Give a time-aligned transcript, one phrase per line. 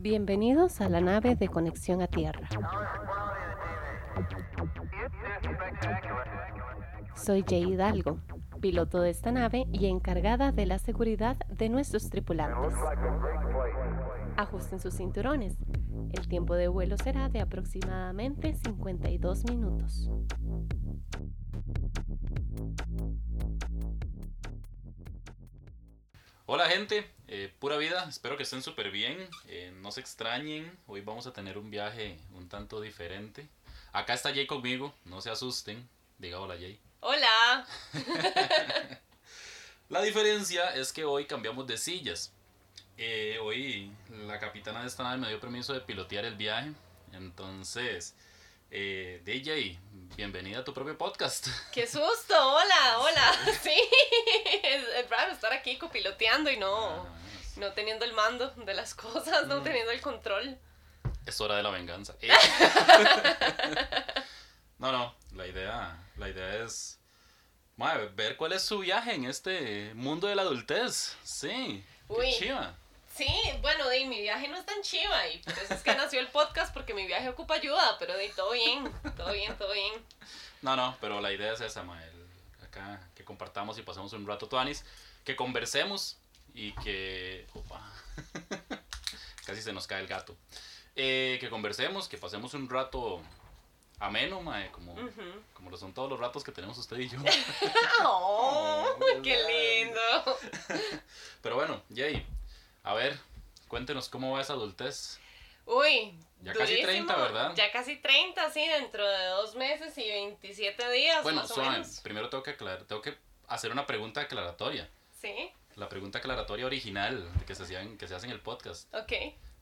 [0.00, 2.48] Bienvenidos a la nave de conexión a Tierra.
[7.16, 8.20] Soy Jay Hidalgo,
[8.60, 12.78] piloto de esta nave y encargada de la seguridad de nuestros tripulantes.
[14.36, 15.58] Ajusten sus cinturones.
[16.12, 20.12] El tiempo de vuelo será de aproximadamente 52 minutos.
[26.50, 31.02] Hola gente, eh, pura vida, espero que estén súper bien, eh, no se extrañen, hoy
[31.02, 33.46] vamos a tener un viaje un tanto diferente.
[33.92, 35.86] Acá está Jay conmigo, no se asusten,
[36.16, 36.80] diga hola Jay.
[37.00, 37.66] Hola.
[39.90, 42.32] La diferencia es que hoy cambiamos de sillas.
[42.96, 46.72] Eh, hoy la capitana de esta nave me dio permiso de pilotear el viaje,
[47.12, 48.14] entonces...
[48.70, 49.78] Eh, DJ,
[50.14, 51.46] bienvenida a tu propio podcast.
[51.72, 52.34] ¡Qué susto!
[52.34, 53.32] Hola, hola.
[53.62, 53.72] Sí,
[54.62, 57.06] es, raro estar aquí copiloteando y no, Ah,
[57.56, 60.58] no teniendo el mando de las cosas, no teniendo el control.
[61.24, 62.14] Es hora de la venganza.
[62.20, 62.28] Eh.
[64.78, 67.00] no, no, la idea, la idea es
[68.14, 71.16] ver cuál es su viaje en este mundo de la adultez.
[71.22, 71.82] Sí.
[72.06, 72.34] qué Uy.
[72.38, 72.76] chiva.
[73.18, 73.26] Sí,
[73.60, 76.28] bueno, de mi viaje no es tan chiva y por eso es que nació el
[76.28, 79.92] podcast porque mi viaje ocupa ayuda, pero de todo bien, todo bien, todo bien.
[80.62, 84.24] No, no, pero la idea es esa, mae, el- acá que compartamos y pasemos un
[84.24, 84.84] rato tuanis,
[85.24, 86.16] que conversemos
[86.54, 87.92] y que opa,
[89.46, 90.36] casi se nos cae el gato.
[90.94, 93.20] Eh, que conversemos, que pasemos un rato
[93.98, 94.94] ameno, mae, como
[95.54, 97.18] como lo son todos los ratos que tenemos usted y yo.
[98.04, 98.86] ¡Oh!
[98.96, 99.36] Oh, ¡Qué
[99.82, 100.00] lindo!
[101.42, 102.24] Pero bueno, Jay,
[102.88, 103.18] a ver,
[103.68, 105.18] cuéntenos cómo va esa adultez.
[105.66, 107.06] Uy, Ya casi durísimo.
[107.06, 107.52] 30, ¿verdad?
[107.54, 111.70] Ya casi 30, sí, dentro de dos meses y 27 días, Bueno, más o suave,
[111.72, 112.00] menos.
[112.00, 113.14] primero tengo que, aclarar, tengo que
[113.48, 114.88] hacer una pregunta aclaratoria.
[115.20, 118.92] Sí, La pregunta aclaratoria original que se, hacían, que se hace en el podcast.
[118.94, 119.12] ok.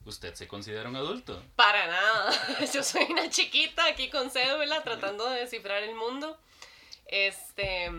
[0.05, 1.43] ¿Usted se considera un adulto?
[1.57, 2.31] Para nada.
[2.73, 6.39] Yo soy una chiquita aquí con cédula tratando de descifrar el mundo.
[7.07, 7.91] Este.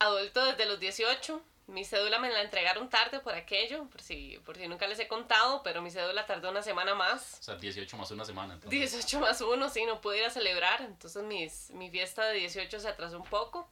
[0.00, 1.40] Adulto desde los 18.
[1.68, 5.06] Mi cédula me la entregaron tarde por aquello, por si, por si nunca les he
[5.06, 7.36] contado, pero mi cédula tardó una semana más.
[7.40, 8.54] O sea, 18 más una semana.
[8.54, 8.92] entonces.
[8.92, 10.80] 18 más 1, sí, no pude ir a celebrar.
[10.80, 13.68] Entonces mis, mi fiesta de 18 se atrasó un poco.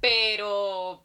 [0.00, 1.04] Pero,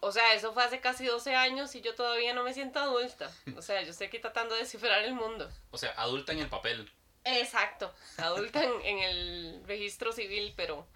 [0.00, 3.30] o sea, eso fue hace casi 12 años y yo todavía no me siento adulta.
[3.56, 5.48] O sea, yo estoy aquí tratando de descifrar el mundo.
[5.70, 6.90] O sea, adulta en el papel.
[7.24, 10.88] Exacto, adulta en, en el registro civil, pero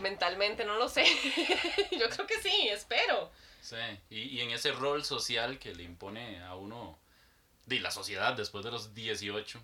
[0.00, 1.04] mentalmente no lo sé.
[1.92, 3.30] Yo creo que sí, espero.
[3.60, 3.76] Sí.
[4.10, 6.98] Y, y en ese rol social que le impone a uno
[7.66, 9.60] de la sociedad después de los 18.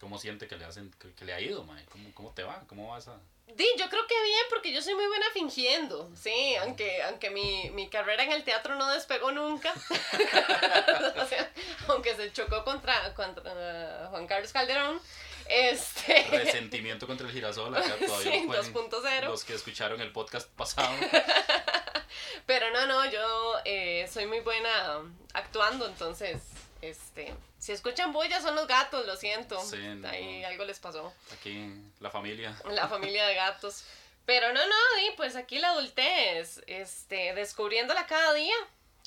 [0.00, 1.84] ¿Cómo siente que le hacen que, que le ha ido, mae?
[1.86, 2.64] ¿Cómo, ¿Cómo te va?
[2.66, 3.18] ¿Cómo va esa?
[3.46, 7.70] Di, yo creo que bien, porque yo soy muy buena fingiendo, sí, aunque, aunque mi,
[7.70, 9.72] mi carrera en el teatro no despegó nunca.
[11.16, 11.50] O sea,
[11.88, 15.00] aunque se chocó contra, contra uh, Juan Carlos Calderón.
[15.48, 16.26] Este.
[16.30, 17.74] Resentimiento contra el girasol.
[17.76, 19.28] Acá todavía Sí, lo pueden- 2.0.
[19.28, 20.94] Los que escucharon el podcast pasado.
[22.46, 26.42] Pero no, no, yo eh, soy muy buena um, actuando, entonces,
[26.82, 29.60] este, si escuchan bullas son los gatos, lo siento.
[29.60, 30.08] Sí, no.
[30.08, 31.12] Ahí algo les pasó.
[31.32, 32.54] Aquí la familia.
[32.70, 33.84] La familia de gatos.
[34.26, 34.74] Pero no, no,
[35.06, 38.54] y pues aquí la adultez, este, descubriéndola cada día.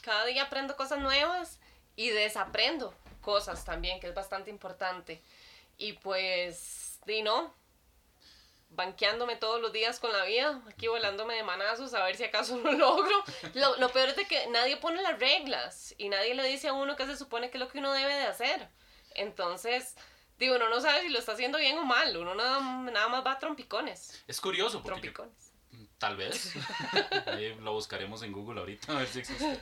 [0.04, 1.59] Cada día aprendo cosas nuevas
[1.96, 5.22] y desaprendo cosas también, que es bastante importante.
[5.77, 7.53] Y pues, di no,
[8.69, 12.57] banqueándome todos los días con la vida, aquí volándome de manazos a ver si acaso
[12.63, 13.23] lo logro.
[13.53, 16.73] Lo, lo peor es de que nadie pone las reglas y nadie le dice a
[16.73, 18.67] uno qué se supone que es lo que uno debe de hacer.
[19.15, 19.95] Entonces,
[20.38, 23.25] digo, uno no sabe si lo está haciendo bien o mal, uno nada, nada más
[23.25, 24.23] va a trompicones.
[24.27, 25.51] Es curioso porque yo- Trompicones.
[25.97, 26.53] tal vez
[27.27, 29.59] Ahí lo buscaremos en Google ahorita a ver si existe.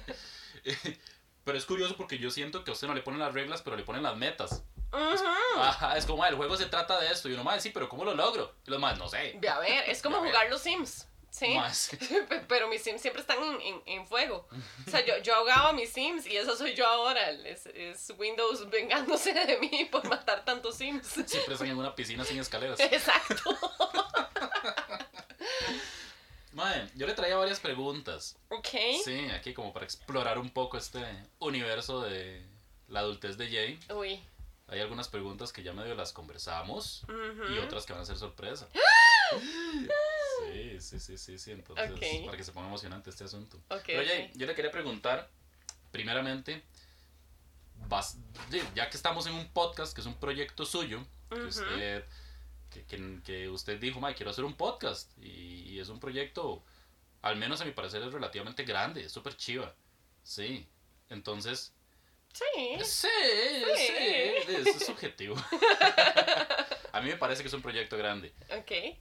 [1.45, 3.75] Pero es curioso porque yo siento que a usted no le ponen las reglas, pero
[3.75, 4.63] le ponen las metas.
[5.57, 7.29] Ajá, es como, "Ah, el juego se trata de esto.
[7.29, 8.53] Y uno más, sí, pero ¿cómo lo logro?
[8.65, 9.39] Y los más, no sé.
[9.49, 11.07] A ver, es como jugar los Sims.
[11.29, 11.53] Sí.
[11.53, 11.89] Más.
[12.47, 14.47] Pero mis Sims siempre están en, en- en fuego.
[14.87, 17.29] O sea, yo, yo ahogaba a mis Sims y eso soy yo ahora.
[17.29, 21.05] Es, es Windows vengándose de mí por matar tantos Sims.
[21.25, 22.79] Siempre están en una piscina sin escaleras.
[22.79, 23.57] Exacto.
[26.53, 28.37] Mae, yo le traía varias preguntas.
[28.49, 28.69] Ok.
[29.03, 31.03] Sí, aquí como para explorar un poco este
[31.39, 32.45] universo de
[32.87, 33.79] la adultez de Jay.
[33.93, 34.23] Uy.
[34.67, 37.53] Hay algunas preguntas que ya medio las conversamos Ujú.
[37.53, 38.67] y otras que van a ser sorpresa.
[40.51, 41.51] Sí, sí, sí, sí, sí.
[41.51, 42.25] Entonces, Ok.
[42.25, 43.57] para que se ponga emocionante este asunto.
[43.69, 44.31] Ok, Pero Jay, ok.
[44.37, 45.29] yo le quería preguntar,
[45.91, 46.63] primeramente,
[47.89, 48.17] bas-
[48.75, 51.47] ya que estamos en un podcast que es un proyecto suyo, que Ujú.
[51.47, 52.05] usted
[52.69, 55.09] que, que- que usted dijo, "Mae, quiero hacer un podcast.
[55.21, 55.29] Y,
[55.71, 56.61] y es un proyecto,
[57.21, 59.73] al menos a mi parecer, es relativamente grande, es súper chiva.
[60.23, 60.67] Sí.
[61.09, 61.73] Entonces,
[62.35, 62.83] Sí.
[62.83, 63.07] Sí,
[63.77, 65.35] sí, es subjetivo.
[66.91, 68.33] A mí me parece que es un proyecto grande.
[68.49, 68.97] Ok.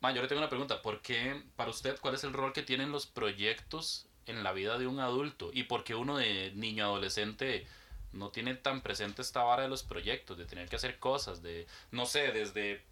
[0.00, 0.82] Ma, yo le tengo una pregunta.
[0.82, 4.76] ¿Por qué, para usted, cuál es el rol que tienen los proyectos en la vida
[4.76, 5.50] de un adulto?
[5.54, 7.66] ¿Y por qué uno de niño adolescente
[8.12, 11.66] no tiene tan presente esta vara de los proyectos, de tener que hacer cosas, de,
[11.92, 12.82] no sé, desde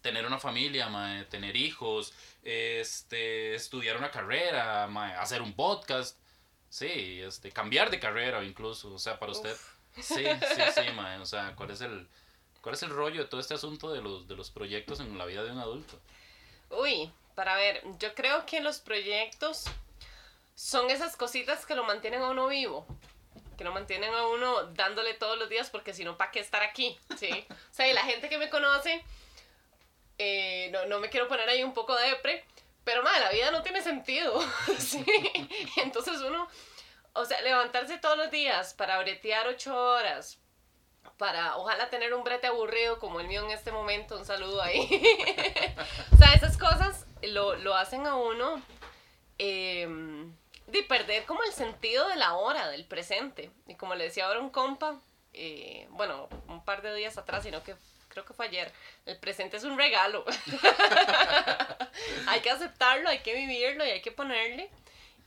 [0.00, 2.12] tener una familia, ma, tener hijos,
[2.44, 6.18] este, estudiar una carrera, ma, hacer un podcast?
[6.74, 9.52] Sí, este, cambiar de carrera incluso, o sea, para usted.
[9.52, 9.76] Uf.
[10.02, 12.08] Sí, sí, sí, ma, o sea, ¿cuál es el...
[12.60, 15.24] ¿Cuál es el rollo de todo este asunto de los, de los proyectos en la
[15.24, 16.00] vida de un adulto?
[16.70, 19.66] Uy, para ver, yo creo que los proyectos
[20.56, 22.88] son esas cositas que lo mantienen a uno vivo,
[23.56, 26.64] que lo mantienen a uno dándole todos los días, porque si no, ¿para qué estar
[26.64, 26.98] aquí?
[27.16, 27.46] ¿Sí?
[27.50, 29.00] O sea, y la gente que me conoce,
[30.18, 32.44] eh, no, no me quiero poner ahí un poco de depre,
[32.84, 34.38] pero madre, la vida no tiene sentido.
[35.76, 36.48] Entonces uno,
[37.14, 40.38] o sea, levantarse todos los días para bretear ocho horas,
[41.16, 44.80] para ojalá tener un brete aburrido como el mío en este momento, un saludo ahí.
[46.12, 48.62] o sea, esas cosas lo, lo hacen a uno
[49.38, 49.88] eh,
[50.66, 53.50] de perder como el sentido de la hora, del presente.
[53.66, 55.00] Y como le decía ahora un compa,
[55.32, 57.76] eh, bueno, un par de días atrás, sino que
[58.14, 58.72] creo que fue ayer,
[59.04, 60.24] el presente es un regalo.
[62.26, 64.70] hay que aceptarlo, hay que vivirlo y hay que ponerle.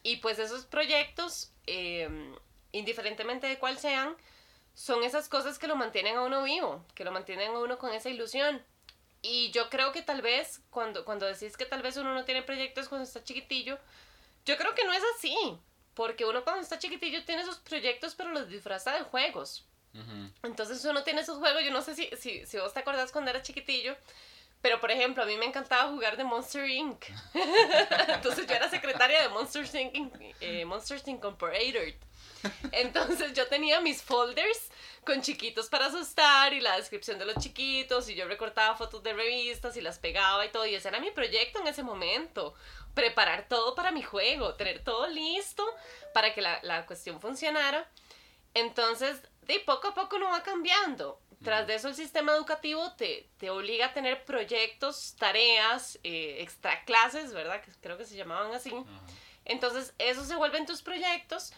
[0.03, 2.09] Y pues esos proyectos, eh,
[2.71, 4.15] indiferentemente de cuál sean,
[4.73, 7.93] son esas cosas que lo mantienen a uno vivo, que lo mantienen a uno con
[7.93, 8.63] esa ilusión.
[9.21, 12.41] Y yo creo que tal vez, cuando, cuando decís que tal vez uno no tiene
[12.41, 13.77] proyectos cuando está chiquitillo,
[14.45, 15.35] yo creo que no es así.
[15.93, 19.67] Porque uno cuando está chiquitillo tiene sus proyectos, pero los disfraza de juegos.
[20.43, 23.31] Entonces uno tiene esos juegos, yo no sé si, si, si vos te acordás cuando
[23.31, 23.95] era chiquitillo,
[24.61, 27.05] pero por ejemplo, a mí me encantaba jugar de Monster Inc.
[28.07, 30.13] Entonces yo era secretaria de Monster Inc.
[30.41, 31.95] eh, Monsters Incorporated.
[32.71, 34.69] Entonces yo tenía mis folders
[35.05, 39.13] con chiquitos para asustar y la descripción de los chiquitos y yo recortaba fotos de
[39.13, 42.53] revistas y las pegaba y todo y ese era mi proyecto en ese momento.
[42.93, 45.65] Preparar todo para mi juego, tener todo listo
[46.13, 47.89] para que la, la cuestión funcionara.
[48.53, 51.19] Entonces, de poco a poco uno va cambiando.
[51.43, 56.83] Tras de eso, el sistema educativo te, te obliga a tener proyectos, tareas, eh, extra
[56.83, 57.61] clases, ¿verdad?
[57.61, 58.71] Que creo que se llamaban así.
[59.45, 61.53] Entonces, esos se vuelven tus proyectos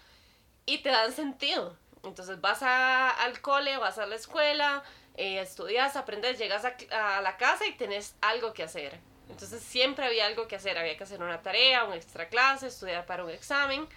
[0.66, 1.78] y te dan sentido.
[2.04, 4.84] Entonces, vas a- al cole, vas a la escuela,
[5.16, 9.00] eh, estudias, aprendes, llegas a, a la casa y tenés algo que hacer.
[9.30, 10.78] Entonces, siempre había algo que hacer.
[10.78, 13.88] Había que hacer una tarea, una extra clase, estudiar para un examen.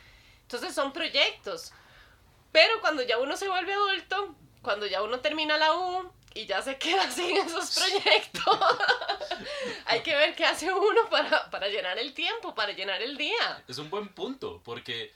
[0.43, 1.73] Entonces, son proyectos.
[2.53, 6.63] Pero cuando ya uno se vuelve adulto, cuando ya uno termina la U y ya
[6.63, 8.59] se queda sin esos proyectos,
[9.87, 13.65] hay que ver qué hace uno para, para llenar el tiempo, para llenar el día.
[13.67, 15.13] Es un buen punto, porque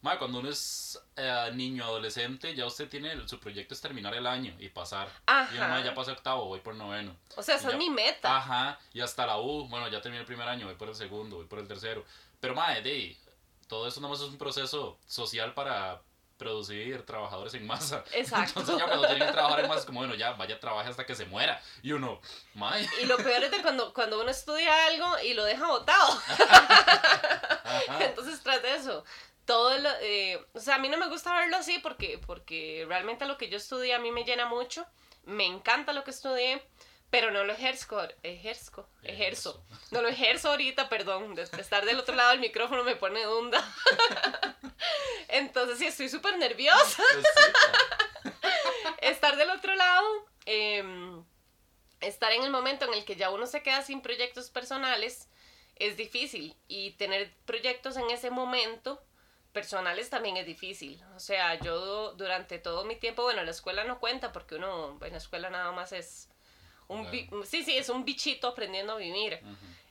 [0.00, 4.26] ma, cuando uno es eh, niño, adolescente, ya usted tiene, su proyecto es terminar el
[4.26, 5.10] año y pasar.
[5.26, 5.54] Ajá.
[5.54, 7.14] Y ma, ya pasé octavo, voy por noveno.
[7.36, 8.34] O sea, esa es mi meta.
[8.36, 11.36] Ajá, y hasta la U, bueno, ya terminé el primer año, voy por el segundo,
[11.36, 12.04] voy por el tercero.
[12.40, 13.16] Pero, madre,
[13.66, 16.00] todo eso nada más es un proceso social para
[16.38, 18.04] producir trabajadores en masa.
[18.12, 18.60] Exacto.
[18.60, 21.04] Entonces ya cuando tienen que trabajar en masa es como, bueno, ya, vaya, trabaje hasta
[21.04, 21.60] que se muera.
[21.82, 22.20] Y uno,
[22.54, 26.22] madre, Y lo peor es de cuando, cuando uno estudia algo y lo deja botado.
[28.00, 29.04] Entonces, tras de eso,
[29.44, 33.26] todo lo, eh, o sea, a mí no me gusta verlo así porque, porque realmente
[33.26, 34.86] lo que yo estudié a mí me llena mucho.
[35.24, 36.62] Me encanta lo que estudié,
[37.10, 39.64] pero no lo ejerzo, ejerzo, ejerzo.
[39.90, 43.64] No lo ejerzo ahorita, perdón, de, estar del otro lado del micrófono me pone dunda.
[45.28, 47.02] Entonces, sí, estoy súper nerviosa.
[47.12, 48.32] Pues sí,
[49.00, 50.06] estar del otro lado,
[50.44, 51.24] em,
[52.00, 55.28] estar en el momento en el que ya uno se queda sin proyectos personales,
[55.76, 56.56] es difícil.
[56.66, 59.02] Y tener proyectos en ese momento
[59.52, 61.02] personales también es difícil.
[61.16, 65.12] O sea, yo durante todo mi tiempo, bueno, la escuela no cuenta porque uno en
[65.12, 66.28] la escuela nada más es
[66.88, 67.06] un...
[67.46, 69.40] sí, sí, es un bichito aprendiendo a vivir.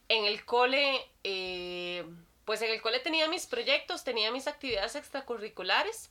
[0.09, 2.05] En el cole, eh,
[2.45, 6.09] pues en el cole tenía mis proyectos, tenía mis actividades extracurriculares.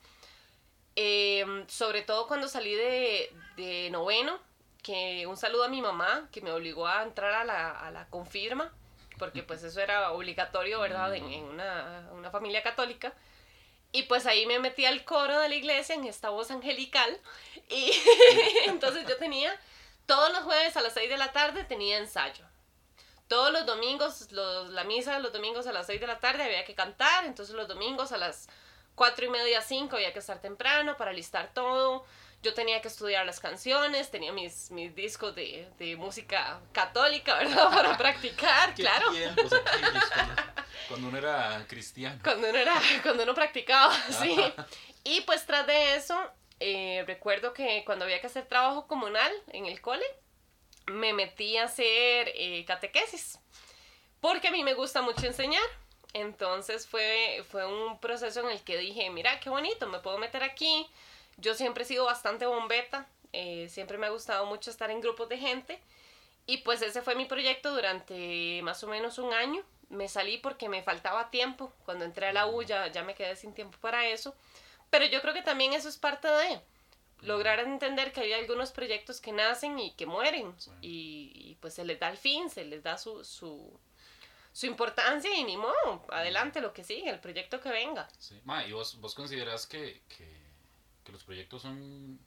[0.96, 4.38] Eh, sobre todo cuando salí de, de noveno,
[4.82, 8.06] que un saludo a mi mamá, que me obligó a entrar a la, a la
[8.08, 8.72] confirma,
[9.18, 11.14] porque pues eso era obligatorio, ¿verdad?
[11.14, 13.12] En, en una, una familia católica.
[13.92, 17.18] Y pues ahí me metí al coro de la iglesia en esta voz angelical.
[17.68, 17.92] Y
[18.66, 19.58] entonces yo tenía,
[20.06, 22.44] todos los jueves a las 6 de la tarde tenía ensayo
[23.28, 26.64] todos los domingos, los- la misa los domingos a las 6 de la tarde había
[26.64, 28.48] que cantar, entonces los domingos a las
[28.94, 32.04] 4 y media, 5 había que estar temprano para listar todo.
[32.42, 37.68] Yo tenía que estudiar las canciones, tenía mis, mis discos de, de música católica, ¿verdad?
[37.74, 39.10] Para practicar, ¿Qué claro.
[39.10, 40.42] tiempos cuando,
[40.88, 42.20] cuando uno era cristiano.
[42.22, 44.36] Cuando uno, era, cuando uno practicaba, sí.
[45.04, 46.16] Y pues tras de eso,
[46.60, 50.04] eh, recuerdo que cuando había que hacer trabajo comunal en el cole,
[50.86, 53.38] me metí a hacer eh, catequesis,
[54.20, 55.62] porque a mí me gusta mucho enseñar.
[56.12, 60.42] Entonces fue, fue un proceso en el que dije, mira, qué bonito, me puedo meter
[60.42, 60.86] aquí.
[61.36, 65.28] Yo siempre he sido bastante bombeta, eh, siempre me ha gustado mucho estar en grupos
[65.28, 65.78] de gente.
[66.46, 69.62] Y pues ese fue mi proyecto durante más o menos un año.
[69.88, 71.72] Me salí porque me faltaba tiempo.
[71.84, 74.34] Cuando entré a la U ya, ya me quedé sin tiempo para eso.
[74.90, 76.60] Pero yo creo que también eso es parte de
[77.22, 80.54] lograr entender que hay algunos proyectos que nacen y que mueren.
[80.80, 83.78] Y, y, pues se les da el fin, se les da su, su,
[84.52, 88.08] su importancia y ni modo, adelante lo que sigue, el proyecto que venga.
[88.18, 88.40] Sí.
[88.44, 90.28] Ma, ¿y vos, vos considerás que, que,
[91.04, 92.18] que los proyectos son,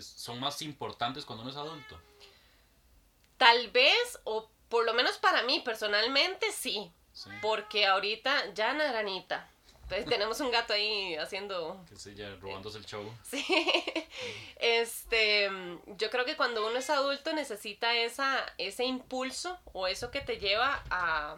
[0.00, 2.00] son más importantes cuando uno es adulto?
[3.36, 6.92] Tal vez, o por lo menos para mí personalmente, sí.
[7.12, 7.30] Sí.
[7.42, 9.50] Porque ahorita ya Naranita.
[9.88, 11.84] Pues tenemos un gato ahí haciendo.
[11.88, 13.10] Que se ya robándose el show.
[13.22, 13.44] Sí.
[14.60, 15.48] Este.
[15.96, 20.38] Yo creo que cuando uno es adulto necesita esa, ese impulso o eso que te
[20.38, 21.36] lleva a.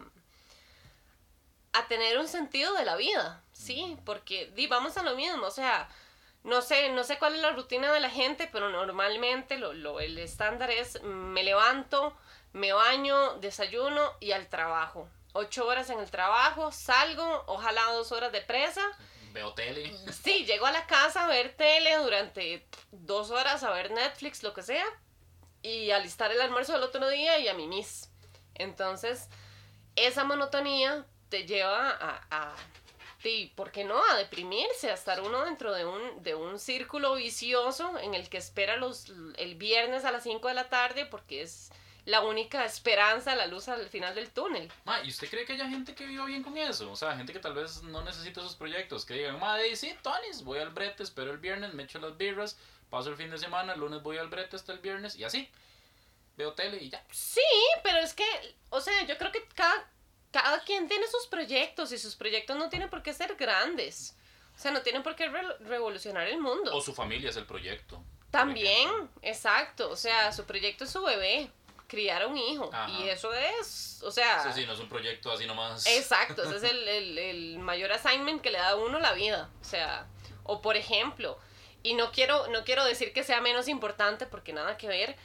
[1.73, 3.43] a tener un sentido de la vida.
[3.53, 3.97] Sí.
[4.05, 5.45] Porque, di, vamos a lo mismo.
[5.45, 5.89] O sea.
[6.43, 9.99] No sé, no sé cuál es la rutina de la gente, pero normalmente lo, lo,
[9.99, 12.17] el estándar es me levanto,
[12.51, 15.07] me baño, desayuno y al trabajo.
[15.33, 18.81] Ocho horas en el trabajo, salgo, ojalá dos horas de presa.
[19.31, 19.95] Veo tele.
[20.11, 24.53] Sí, llego a la casa a ver tele durante dos horas, a ver Netflix, lo
[24.53, 24.85] que sea,
[25.61, 28.09] y alistar el almuerzo del otro día y a mis.
[28.55, 29.29] Entonces,
[29.95, 32.55] esa monotonía te lleva a, a
[33.21, 34.01] sí, ¿por qué no?
[34.11, 38.37] A deprimirse, a estar uno dentro de un, de un círculo vicioso en el que
[38.37, 41.71] espera los, el viernes a las 5 de la tarde porque es
[42.05, 44.71] la única esperanza, la luz al final del túnel.
[44.85, 46.91] Ma, ¿y usted cree que haya gente que viva bien con eso?
[46.91, 50.43] O sea, gente que tal vez no necesita esos proyectos, que digan, madre, sí, Tonis,
[50.43, 52.57] voy al brete, espero el viernes, me echo las birras,
[52.89, 55.49] paso el fin de semana, el lunes voy al brete hasta el viernes, y así.
[56.37, 57.03] Veo tele y ya.
[57.11, 57.41] Sí,
[57.83, 58.25] pero es que,
[58.69, 59.91] o sea, yo creo que cada,
[60.31, 64.15] cada quien tiene sus proyectos y sus proyectos no tienen por qué ser grandes.
[64.55, 66.73] O sea, no tienen por qué re- revolucionar el mundo.
[66.75, 68.03] O su familia es el proyecto.
[68.31, 68.89] También,
[69.21, 69.89] exacto.
[69.89, 71.51] O sea, su proyecto es su bebé,
[71.91, 72.69] criar a un hijo.
[72.73, 72.89] Ajá.
[72.89, 75.85] Y eso es, o sea, Sí, sí, no es un proyecto así nomás.
[75.85, 76.41] exacto.
[76.43, 79.49] Ese es el, el, el mayor assignment que le da a uno la vida.
[79.59, 80.07] O sea,
[80.43, 81.37] o por ejemplo,
[81.83, 85.17] y no quiero, no quiero decir que sea menos importante porque nada que ver,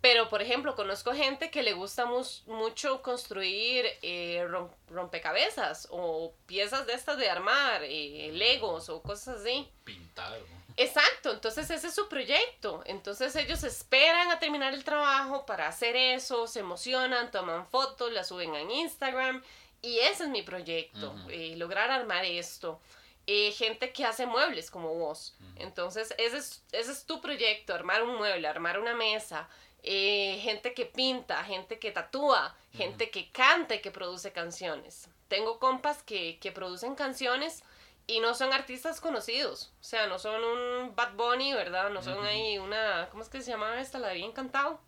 [0.00, 2.06] pero, por ejemplo, conozco gente que le gusta
[2.46, 9.40] mucho construir eh, rom- rompecabezas o piezas de estas de armar, eh, legos o cosas
[9.40, 9.68] así.
[9.84, 10.57] Pintar, ¿no?
[10.80, 12.82] Exacto, entonces ese es su proyecto.
[12.86, 18.28] Entonces ellos esperan a terminar el trabajo para hacer eso, se emocionan, toman fotos, las
[18.28, 19.42] suben en Instagram
[19.82, 22.80] y ese es mi proyecto, eh, lograr armar esto.
[23.26, 25.34] Eh, gente que hace muebles como vos.
[25.56, 29.48] Entonces ese es, ese es tu proyecto, armar un mueble, armar una mesa.
[29.82, 35.08] Eh, gente que pinta, gente que tatúa, gente que canta y que produce canciones.
[35.26, 37.64] Tengo compas que, que producen canciones
[38.08, 39.70] y no son artistas conocidos.
[39.80, 41.90] O sea, no son un Bad Bunny, ¿verdad?
[41.90, 43.08] No son ahí una.
[43.10, 43.98] ¿Cómo es que se llamaba esta?
[43.98, 44.80] La de bien cantado.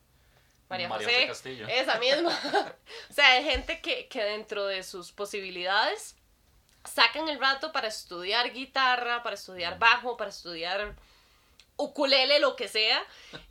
[0.71, 1.19] María, María José.
[1.21, 1.69] José Castillo.
[1.69, 2.31] Esa misma.
[3.11, 6.17] o sea, hay gente que, que dentro de sus posibilidades
[6.85, 10.97] sacan el rato para estudiar guitarra, para estudiar bajo, para estudiar
[11.77, 13.03] ukulele, lo que sea.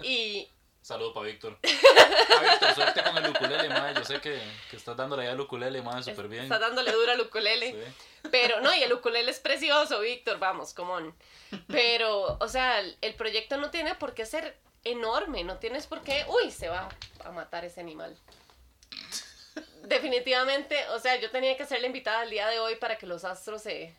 [0.02, 0.50] Y,
[0.90, 1.56] Saludo para Víctor.
[1.62, 3.94] Víctor, suerte con el ukulele, madre.
[3.94, 4.42] Yo sé que,
[4.72, 6.46] que estás dándole ahí al ukulele, madre, súper bien.
[6.46, 7.94] Está dándole dura al ukulele.
[8.22, 8.28] Sí.
[8.32, 11.16] Pero no, y el ukulele es precioso, Víctor, vamos, come on.
[11.68, 16.26] Pero, o sea, el, proyecto no tiene por qué ser enorme, no tienes por qué,
[16.28, 16.90] uy, se va
[17.24, 18.18] a matar ese animal.
[19.84, 23.06] Definitivamente, o sea, yo tenía que ser la invitada el día de hoy para que
[23.06, 23.96] los astros se...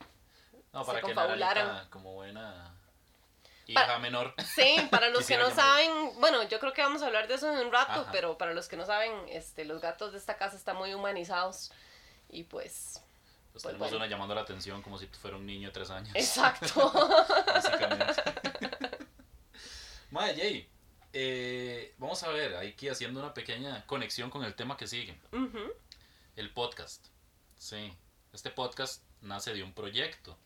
[0.72, 1.66] No, Se para que confabularan.
[1.66, 2.79] Naralita, como buena
[3.72, 4.34] hija Pa- menor.
[4.54, 5.56] Sí, para los que no llamar.
[5.64, 8.12] saben, bueno, yo creo que vamos a hablar de eso en un rato, Ajá.
[8.12, 11.72] pero para los que no saben, este, los gatos de esta casa están muy humanizados
[12.28, 13.00] y pues,
[13.52, 13.96] Pues Pues tenemos bueno.
[13.96, 16.14] una llamando la atención como si fuera un niño de tres años.
[16.14, 16.92] exacto.
[17.46, 18.22] Básicamente.
[20.10, 20.68] Madre Jay,
[21.12, 25.18] eh, vamos a ver, aquí haciendo una pequeña conexión con el tema que sigue.
[25.32, 25.72] Ujú.
[26.36, 27.06] El podcast.
[27.56, 27.92] Sí.
[28.32, 30.36] Este podcast nace de un proyecto.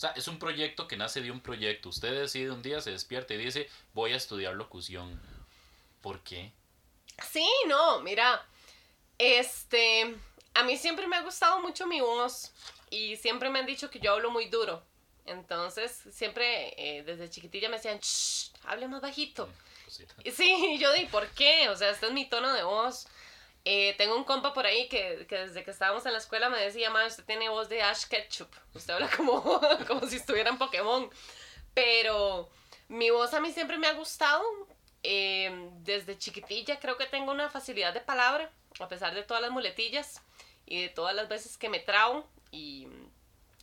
[0.00, 1.90] O sea, es un proyecto que nace de un proyecto.
[1.90, 5.20] Usted decide un día, se despierta y dice, voy a estudiar locución.
[6.00, 6.52] ¿Por qué?
[7.30, 8.42] Sí, no, mira,
[9.18, 10.16] este,
[10.54, 12.50] a mí siempre me ha gustado mucho mi voz
[12.88, 14.82] y siempre me han dicho que yo hablo muy duro.
[15.26, 19.50] Entonces, siempre eh, desde chiquitilla me decían, shh, hable más bajito.
[19.84, 20.14] Cosita.
[20.24, 21.68] Y Sí, yo di, ¿por qué?
[21.68, 23.06] O sea, este es mi tono de voz.
[23.64, 26.58] Eh, tengo un compa por ahí que, que desde que estábamos en la escuela me
[26.58, 28.48] decía, ma, usted tiene voz de Ash Ketchup.
[28.74, 31.10] Usted habla como, como si estuviera en Pokémon.
[31.74, 32.50] Pero,
[32.88, 34.42] Mi voz a mí siempre me ha gustado.
[35.02, 38.50] eh, desde chiquitilla creo que tengo una facilidad de palabra,
[38.80, 40.20] a pesar de todas las muletillas
[40.66, 42.28] y de todas las veces que me trabo.
[42.50, 42.88] Y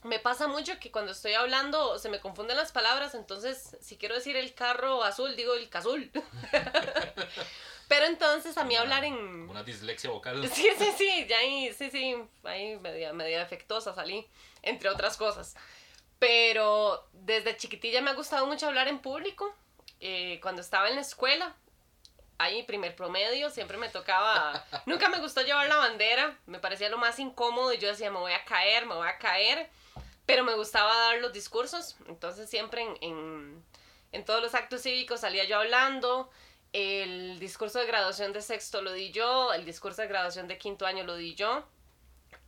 [0.03, 4.15] me pasa mucho que cuando estoy hablando se me confunden las palabras, entonces si quiero
[4.15, 6.11] decir el carro azul, digo el cazul.
[7.87, 9.49] Pero entonces a mí hablar en...
[9.49, 10.47] Una dislexia vocal.
[10.53, 14.27] Sí, sí, sí, ya ahí, sí, sí, ahí media, media defectuosa salí,
[14.61, 15.55] entre otras cosas.
[16.19, 19.53] Pero desde chiquitilla me ha gustado mucho hablar en público.
[19.99, 21.55] Eh, cuando estaba en la escuela,
[22.37, 24.65] ahí primer promedio, siempre me tocaba...
[24.85, 28.19] Nunca me gustó llevar la bandera, me parecía lo más incómodo y yo decía, me
[28.19, 29.69] voy a caer, me voy a caer.
[30.25, 33.63] Pero me gustaba dar los discursos, entonces siempre en, en,
[34.11, 36.29] en todos los actos cívicos salía yo hablando.
[36.73, 40.85] El discurso de graduación de sexto lo di yo, el discurso de graduación de quinto
[40.85, 41.65] año lo di yo.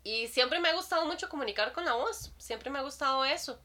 [0.03, 3.59] Y siempre me ha gustado mucho comunicar con la voz, siempre me ha gustado eso.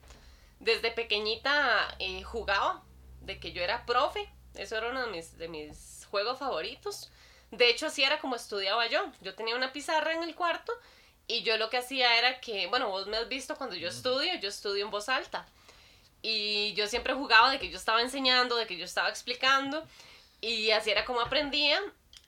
[0.60, 2.82] Desde pequeñita eh, jugaba,
[3.20, 7.10] de que yo era profe, eso era uno de mis, de mis juegos favoritos.
[7.50, 9.10] De hecho, así era como estudiaba yo.
[9.20, 10.72] Yo tenía una pizarra en el cuarto
[11.26, 14.34] y yo lo que hacía era que, bueno, vos me has visto cuando yo estudio,
[14.40, 15.46] yo estudio en voz alta.
[16.22, 19.86] Y yo siempre jugaba de que yo estaba enseñando, de que yo estaba explicando.
[20.44, 21.80] Y así era como aprendía.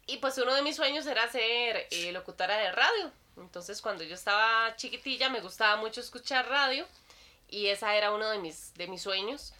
[0.06, 3.12] Y pues uno de mis sueños era ser eh, locutora de radio.
[3.36, 6.86] Entonces cuando yo estaba chiquitilla me gustaba mucho escuchar radio.
[7.48, 9.52] Y esa era uno de mis, de mis sueños.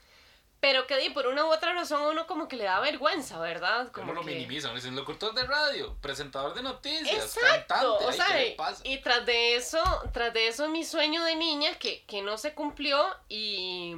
[0.58, 3.92] Pero que di, por una u otra razón uno como que le da vergüenza, ¿verdad?
[3.92, 4.34] Como Como lo que...
[4.34, 8.82] minimizan, dicen locutor de radio, presentador de noticias, Exacto, cantante, o sea, ¿qué le pasa?
[8.82, 9.82] y tras de eso,
[10.14, 13.94] tras de eso mi sueño de niña que, que no se cumplió y,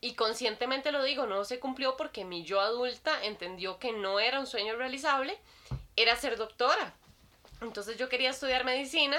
[0.00, 4.40] y conscientemente lo digo, no se cumplió porque mi yo adulta entendió que no era
[4.40, 5.38] un sueño realizable,
[5.96, 6.94] era ser doctora.
[7.60, 9.16] Entonces yo quería estudiar medicina,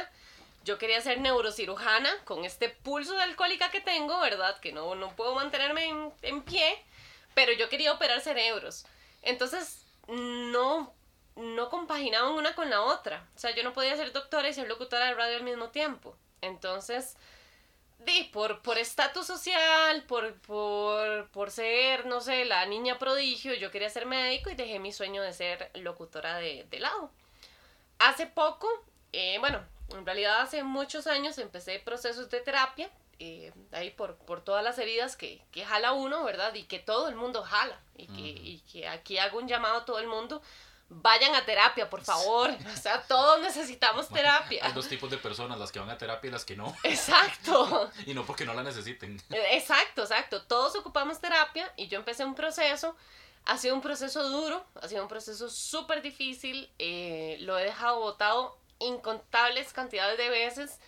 [0.64, 4.60] yo quería ser neurocirujana con este pulso de alcohólica que tengo, ¿verdad?
[4.60, 6.78] Que no, no puedo mantenerme en, en pie,
[7.34, 8.86] pero yo quería operar cerebros.
[9.22, 10.94] Entonces no,
[11.36, 13.28] no compaginaban una con la otra.
[13.36, 16.16] O sea, yo no podía ser doctora y ser locutora de radio al mismo tiempo.
[16.42, 17.16] Entonces,
[18.00, 23.72] di, por por estatus social, por, por, por ser, no sé, la niña prodigio, yo
[23.72, 27.12] quería ser médico y dejé mi sueño de ser locutora de, de lado.
[28.00, 28.68] Hace poco,
[29.14, 34.42] eh, bueno, en realidad hace muchos años empecé procesos de terapia, eh, ahí por, por
[34.42, 36.54] todas las heridas que, que jala uno, ¿verdad?
[36.54, 37.80] Y que todo el mundo jala.
[37.96, 40.42] Y que, y que aquí hago un llamado a todo el mundo.
[40.90, 42.50] Vayan a terapia, por favor.
[42.74, 44.66] O sea, todos necesitamos terapia.
[44.66, 46.74] Hay dos tipos de personas, las que van a terapia y las que no.
[46.84, 47.92] Exacto.
[48.06, 49.22] Y no porque no la necesiten.
[49.30, 50.44] Exacto, exacto.
[50.44, 52.96] Todos ocupamos terapia y yo empecé un proceso.
[53.46, 56.70] Ha sido un proceso duro, ha sido un proceso súper difícil.
[56.80, 60.80] eh, lo he dejado botado incontables cantidades de veces.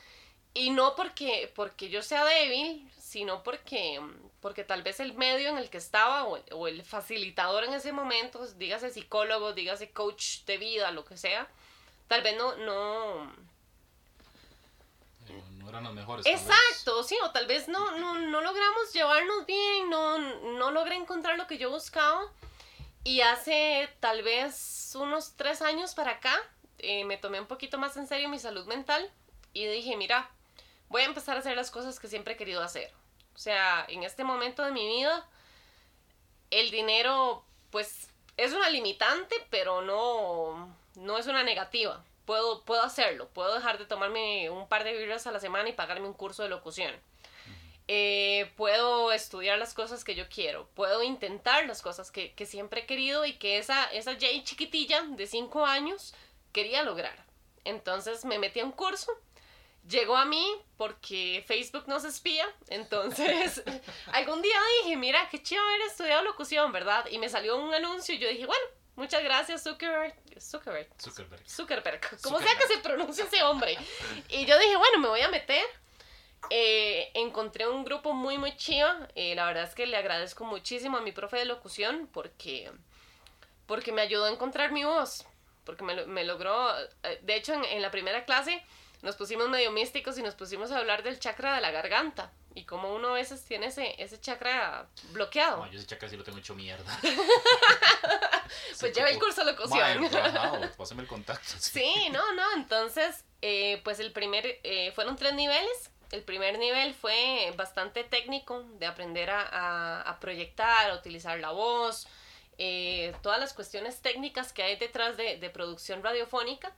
[0.53, 4.01] Y no porque, porque yo sea débil, sino porque,
[4.41, 7.73] porque tal vez el medio en el que estaba o el, o el facilitador en
[7.73, 11.47] ese momento, pues, dígase psicólogo, dígase coach de vida, lo que sea,
[12.08, 13.32] tal vez no, no,
[15.58, 16.25] No eran las mejores.
[16.25, 20.17] Exacto, sí, o tal vez no, no, no logramos llevarnos bien, no,
[20.58, 22.21] no logré encontrar lo que yo buscaba.
[23.04, 26.36] Y hace tal vez unos tres años para acá,
[26.80, 29.10] eh, me tomé un poquito más en serio mi salud mental
[29.54, 30.30] y dije, mira,
[30.89, 32.91] voy a empezar a hacer las cosas que siempre he querido hacer.
[33.39, 35.25] O sea, en este momento de mi vida,
[36.52, 42.04] el dinero, pues, es una limitante, pero no, no es una negativa.
[42.25, 45.71] Puedo, puedo hacerlo, puedo dejar de tomarme un par de birras a la semana y
[45.71, 46.93] pagarme un curso de locución.
[47.88, 52.82] Eh, puedo estudiar las cosas que yo quiero, puedo intentar las cosas que, que siempre
[52.82, 56.13] he querido y que esa, esa Jay chiquitilla de 5 años
[56.52, 57.23] quería lograr.
[57.63, 59.13] Entonces me metí a un curso,
[59.89, 60.45] llegó a mí
[60.78, 63.63] porque Facebook nos espía, entonces
[64.13, 67.06] algún día dije, mira, qué chido haber estudiado locución, ¿verdad?
[67.12, 68.63] Y me salió un anuncio y yo dije, bueno,
[68.95, 71.49] muchas gracias Zuckerberg, Zuckerberg, Zuckerberg.
[71.49, 73.78] Zuckerberg, como sea que se pronuncie ese hombre.
[74.30, 75.65] Y yo dije, bueno, me voy a meter.
[76.49, 78.88] Eh, encontré un grupo muy, muy chido.
[79.15, 82.71] Eh, la verdad es que le agradezco muchísimo a mi profe de locución porque,
[83.65, 85.25] porque me ayudó a encontrar mi voz.
[85.65, 86.71] Porque me, me logró.
[87.04, 88.63] eh, De hecho, en, en la primera clase
[89.01, 92.31] nos pusimos medio místicos y nos pusimos a hablar del chakra de la garganta.
[92.55, 95.57] Y como uno a veces tiene ese, ese chakra bloqueado.
[95.65, 96.99] No, yo ese chaca sí lo tengo hecho mierda.
[98.79, 100.05] pues lleva el curso de locución.
[100.15, 101.53] Ajá, pásame el contacto.
[101.59, 105.91] Sí, no, no, entonces, eh, pues el primer, eh, fueron tres niveles.
[106.12, 111.51] El primer nivel fue bastante técnico, de aprender a, a- a proyectar, a utilizar la
[111.51, 112.07] voz,
[112.57, 116.73] eh, todas las cuestiones técnicas que hay detrás de, de producción radiofónica.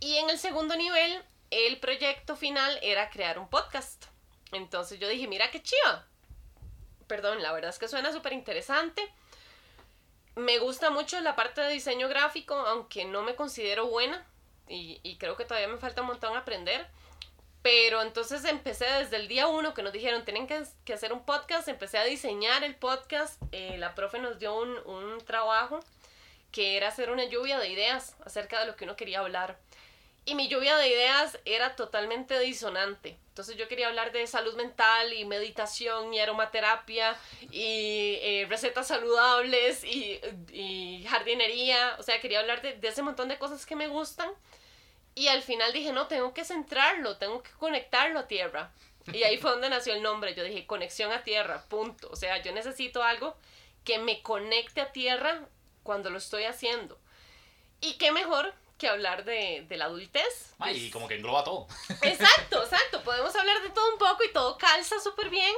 [0.00, 4.06] Y en el segundo nivel, el proyecto final era crear un podcast.
[4.52, 6.04] Entonces yo dije, mira qué chido.
[7.06, 9.02] Perdón, la verdad es que suena súper interesante.
[10.34, 14.26] Me gusta mucho la parte de diseño gráfico, aunque no me considero buena
[14.68, 16.86] y, creo que todavía me falta un montón aprender.
[17.62, 21.24] Pero entonces empecé desde el día uno que nos dijeron, tienen que, que hacer un
[21.24, 25.80] podcast, empecé a diseñar el podcast, eh, la profe nos dio un, un trabajo
[26.52, 29.58] que era hacer una lluvia de ideas acerca de lo que uno quería hablar.
[30.26, 33.16] Y mi lluvia de ideas era totalmente disonante.
[33.28, 37.16] Entonces yo quería hablar de salud mental y meditación y aromaterapia
[37.52, 40.20] y eh, recetas saludables y,
[40.52, 41.94] y, jardinería.
[42.00, 44.28] O sea, quería hablar de, de, ese montón de cosas que me gustan.
[45.14, 48.72] Y al final dije, no, tengo que centrarlo, tengo que conectarlo a tierra.
[49.12, 50.34] Y ahí fue donde nació el nombre.
[50.34, 52.08] Yo dije, conexión a tierra, punto.
[52.10, 53.36] O sea, yo necesito algo
[53.84, 55.46] que me conecte a tierra
[55.84, 56.98] cuando lo estoy haciendo.
[57.80, 60.54] Y qué mejor que hablar de, de la adultez.
[60.58, 61.66] Ay, pues, y como que engloba todo.
[62.02, 63.02] Exacto, exacto.
[63.02, 65.54] Podemos hablar de todo un poco y todo calza súper bien.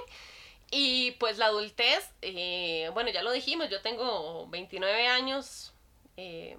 [0.70, 5.72] Y pues la adultez, eh, bueno, ya lo dijimos, yo tengo 29 años,
[6.18, 6.58] eh,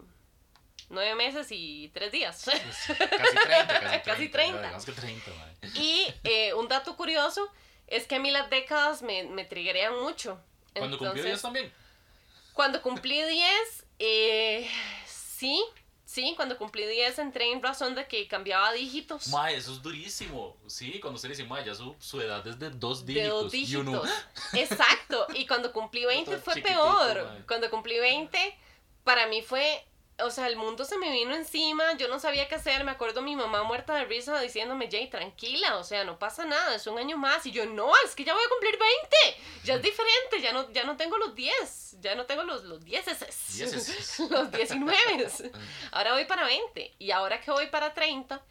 [0.90, 2.44] 9 meses y 3 días.
[2.46, 4.02] Casi 30, casi 30.
[4.04, 4.72] Casi 30.
[4.72, 5.32] Casi 30
[5.76, 7.52] y eh, un dato curioso
[7.88, 9.48] es que a mí las décadas me, me
[10.02, 10.40] mucho.
[10.74, 11.74] ¿Cuando cumplió 10 también?
[12.54, 14.70] Cuando cumplí 10, eh,
[15.06, 15.64] sí,
[16.10, 19.28] Sí, cuando cumplí 10 entré en razón de que cambiaba dígitos.
[19.28, 20.58] Mae, eso es durísimo.
[20.66, 23.28] Sí, cuando usted dice, mae, ya su, su edad es de dos dígitos.
[23.28, 23.72] De dos dígitos.
[23.72, 24.02] Y uno...
[24.54, 25.28] Exacto.
[25.36, 27.44] Y cuando cumplí 20 fue peor.
[27.48, 28.58] Cuando cumplí 20,
[29.04, 29.86] para mí fue
[30.24, 33.22] o sea, el mundo se me vino encima, yo no sabía qué hacer, me acuerdo
[33.22, 36.98] mi mamá muerta de risa diciéndome, Jay, tranquila, o sea, no pasa nada, es un
[36.98, 40.42] año más, y yo, no, es que ya voy a cumplir 20, ya es diferente,
[40.42, 43.06] ya no, ya no tengo los 10, ya no tengo los, los 10,
[44.30, 45.52] los 19,
[45.92, 48.42] ahora voy para 20, y ahora que voy para 30,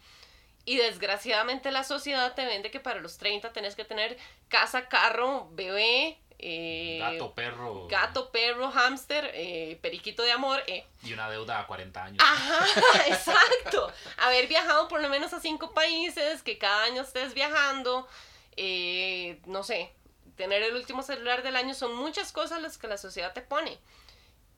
[0.65, 4.17] y desgraciadamente la sociedad te vende que para los 30 tenés que tener
[4.49, 7.87] casa, carro, bebé, eh, gato, perro.
[7.87, 10.63] Gato, perro, hámster, eh, periquito de amor.
[10.67, 10.85] Eh.
[11.03, 12.23] Y una deuda a 40 años.
[12.25, 12.65] Ajá,
[13.07, 13.91] exacto.
[14.17, 18.07] Haber viajado por lo menos a cinco países, que cada año estés viajando,
[18.55, 19.91] eh, no sé,
[20.37, 23.77] tener el último celular del año, son muchas cosas las que la sociedad te pone.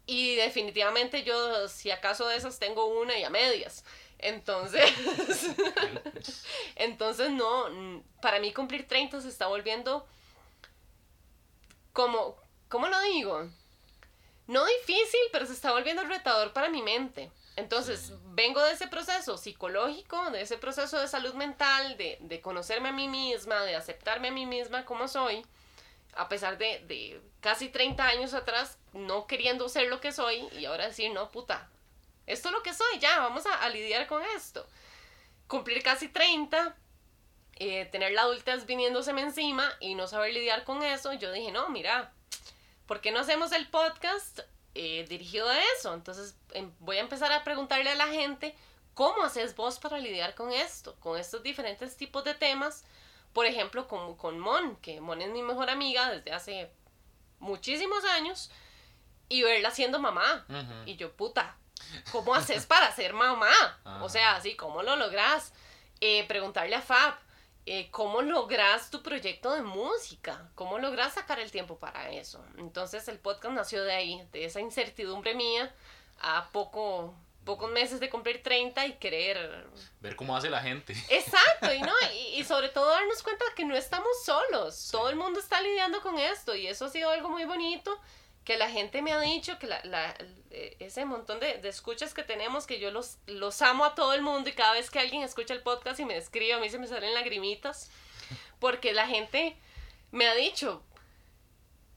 [0.05, 3.85] Y definitivamente yo, si acaso de esas, tengo una y a medias.
[4.19, 4.83] Entonces,
[6.75, 10.05] entonces no, para mí cumplir 30 se está volviendo
[11.93, 12.37] como,
[12.69, 13.49] ¿cómo lo digo?
[14.47, 17.31] No difícil, pero se está volviendo retador para mi mente.
[17.55, 18.13] Entonces, sí.
[18.27, 22.93] vengo de ese proceso psicológico, de ese proceso de salud mental, de, de, conocerme a
[22.93, 25.45] mí misma, de aceptarme a mí misma como soy,
[26.15, 30.65] a pesar de, de casi 30 años atrás no queriendo ser lo que soy y
[30.65, 31.69] ahora decir, no, puta,
[32.25, 34.65] esto es lo que soy, ya, vamos a, a lidiar con esto.
[35.47, 36.75] Cumplir casi 30,
[37.63, 41.69] eh, tener la adultez viniéndoseme encima y no saber lidiar con eso, yo dije, no,
[41.69, 42.11] mira,
[42.87, 44.39] ¿por qué no hacemos el podcast
[44.73, 45.93] eh, dirigido a eso?
[45.93, 48.55] Entonces em, voy a empezar a preguntarle a la gente,
[48.95, 50.95] ¿cómo haces vos para lidiar con esto?
[50.99, 52.83] Con estos diferentes tipos de temas.
[53.31, 56.71] Por ejemplo, con, con Mon, que Mon es mi mejor amiga desde hace
[57.37, 58.49] muchísimos años,
[59.29, 60.45] y verla siendo mamá.
[60.49, 60.83] Uh -huh.
[60.87, 61.55] Y yo, puta,
[62.11, 63.51] ¿cómo haces para ser mamá?
[63.85, 64.03] Uh -huh.
[64.03, 65.53] O sea, así, ¿cómo lo logras?
[65.99, 67.13] Eh, preguntarle a Fab,
[67.65, 70.49] eh, ¿cómo logras tu proyecto de música?
[70.55, 72.43] ¿Cómo logras sacar el tiempo para eso?
[72.57, 75.73] Entonces el podcast nació de ahí, de esa incertidumbre mía,
[76.19, 77.13] a poco,
[77.45, 79.67] pocos meses de cumplir 30 y querer...
[79.99, 80.93] Ver cómo hace la gente.
[81.09, 84.91] Exacto, y, no, y, y sobre todo darnos cuenta que no estamos solos, sí.
[84.91, 87.99] todo el mundo está lidiando con esto y eso ha sido algo muy bonito
[88.43, 90.15] que la gente me ha dicho que la, la,
[90.79, 94.21] ese montón de, de, escuchas que tenemos, que yo los, los amo a todo el
[94.21, 96.79] mundo y cada vez que alguien escucha el podcast y me escribe, a mí se
[96.79, 97.91] me salen lagrimitas,
[98.59, 99.55] porque la gente
[100.11, 100.83] me ha dicho,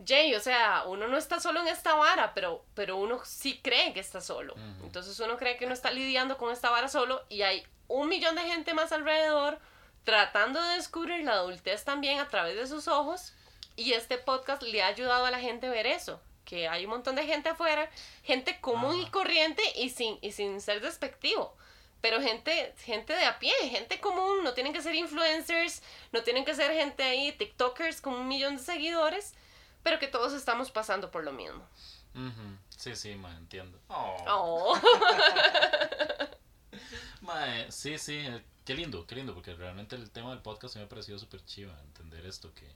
[0.06, 3.94] Jay, o sea, uno no está solo en esta vara, pero, pero uno sí cree
[3.94, 4.54] que está solo.
[4.54, 4.84] Uh -huh.
[4.84, 8.34] Entonces uno cree que uno está lidiando con esta vara solo y hay un millón
[8.36, 9.58] de gente más alrededor
[10.04, 13.32] tratando de descubrir la adultez también a través de sus ojos.
[13.76, 16.90] Y este podcast le ha ayudado a la gente a ver eso, que hay un
[16.90, 17.90] montón de gente afuera,
[18.22, 21.56] gente común y corriente y sin, y sin ser despectivo.
[22.00, 26.44] Pero gente, gente de a pie, gente común, no tienen que ser influencers, no tienen
[26.44, 29.32] que ser gente ahí, TikTokers con un millón de seguidores,
[29.82, 31.66] pero que todos estamos pasando por lo mismo.
[32.14, 32.58] Uh -huh.
[32.76, 33.80] Sí, sí, ma, entiendo.
[33.88, 34.16] Oh.
[34.28, 34.80] oh.
[37.22, 40.82] ma, sí, sí, eh, qué lindo, qué lindo, porque realmente el tema del podcast me
[40.82, 42.68] ha parecido súper chiva, entender esto, que,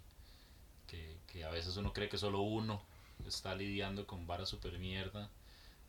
[0.86, 2.82] que, que a veces uno cree que solo uno
[3.28, 5.30] está lidiando con varas super mierda.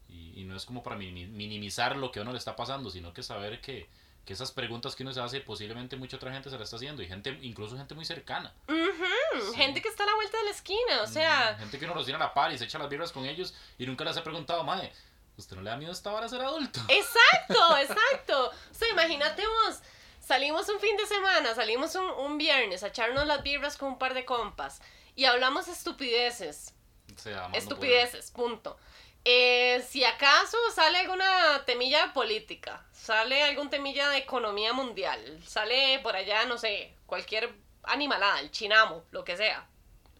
[0.07, 3.13] Y, y, no es como para minimizar lo que a uno le está pasando, sino
[3.13, 3.87] que saber que,
[4.25, 7.01] que esas preguntas que uno se hace posiblemente mucha otra gente se la está haciendo
[7.01, 8.53] y gente incluso gente muy cercana.
[8.67, 9.51] Uh -huh.
[9.51, 9.55] Sí.
[9.55, 11.55] Gente que está a la vuelta de la esquina, o sea.
[11.55, 13.25] Mm, gente que uno los tiene a la par y se echa las birras con
[13.25, 14.91] ellos y nunca les ha preguntado, madre,
[15.37, 16.79] ¿usted no le da miedo a esta vara ser adulto?
[16.87, 18.49] Exacto, exacto.
[18.49, 19.79] O sea, imagínate vos.
[20.19, 23.97] Salimos un fin de semana, salimos un, un viernes a echarnos las birras con un
[23.97, 24.81] par de compas
[25.15, 26.73] y hablamos estupideces.
[27.19, 28.77] Sea, Estupideces, punto.
[29.25, 36.15] Eh, si acaso sale alguna temilla política, sale algún temilla de economía mundial, sale por
[36.15, 37.53] allá, no sé, cualquier
[37.83, 39.67] animalada, el chinamo, lo que sea.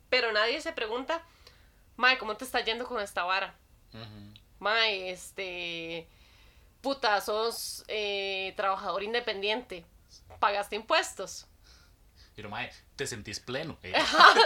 [0.10, 1.24] Pero nadie se pregunta,
[2.00, 3.56] Mae, ¿cómo te está yendo con esta vara?
[3.94, 4.34] Ujú.
[4.60, 6.08] Mae, este.
[6.82, 9.84] Puta, sos eh, trabajador independiente.
[10.40, 11.46] Pagaste impuestos.
[12.44, 13.78] No, madre, te sentís pleno.
[13.84, 13.94] eh.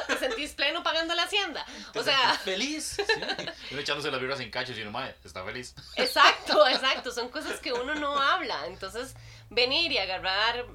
[0.08, 1.65] Te sentís pleno pagando la hacienda.
[1.91, 2.95] Te O sea, feliz.
[2.97, 3.03] Sí.
[3.69, 5.75] Y uno echándose las birras en cachos y no, madre, está feliz.
[5.95, 7.12] exacto, exacto.
[7.12, 8.65] Son cosas que uno no habla.
[8.67, 9.15] Entonces,
[9.49, 10.65] venir y agarrar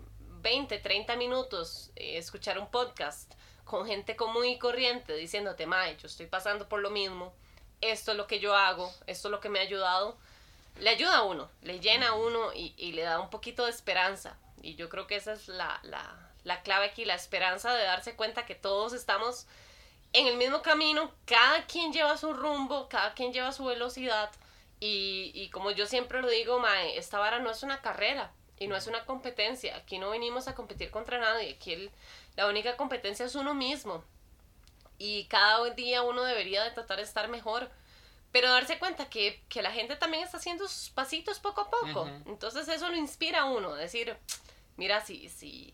[0.42, 3.33] 20, 30 minutos, eh, escuchar un podcast
[3.64, 7.35] con gente común y corriente diciéndote, Mae, yo estoy pasando por lo mismo.
[7.81, 8.92] Esto es lo que yo hago.
[9.07, 10.16] Esto es lo que me ha ayudado.
[10.81, 13.70] Le ayuda a uno, le llena a uno y, y le da un poquito de
[13.70, 14.37] esperanza.
[14.62, 18.16] Y yo creo que esa es la, la, la clave aquí, la esperanza de darse
[18.16, 19.46] cuenta que todos estamos
[20.12, 24.30] en el mismo camino, cada quien lleva su rumbo, cada quien lleva su velocidad.
[24.80, 28.66] Y, y como yo siempre lo digo, Mae, esta vara no es una carrera y
[28.66, 29.76] no es una competencia.
[29.76, 31.54] Aquí no venimos a competir contra nadie.
[31.54, 31.90] Aquí el-
[32.37, 34.02] la única competencia es uno mismo.
[34.98, 37.70] Y cada día uno debería de tratar de estar mejor.
[38.32, 42.04] Pero darse cuenta que, que la gente también está haciendo sus pasitos poco a poco.
[42.26, 43.74] Entonces eso lo inspira a uno.
[43.74, 44.16] Decir,
[44.76, 45.72] mira, si, si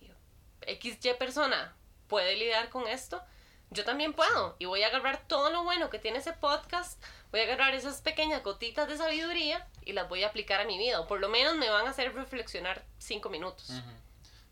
[0.66, 1.74] XY persona
[2.08, 3.22] puede lidiar con esto,
[3.70, 4.56] yo también puedo.
[4.58, 8.00] Y voy a agarrar todo lo bueno que tiene ese podcast, voy a agarrar esas
[8.00, 11.00] pequeñas gotitas de sabiduría y las voy a aplicar a mi vida.
[11.00, 13.70] O por lo menos me van a hacer reflexionar cinco minutos.
[13.70, 13.90] Ujú.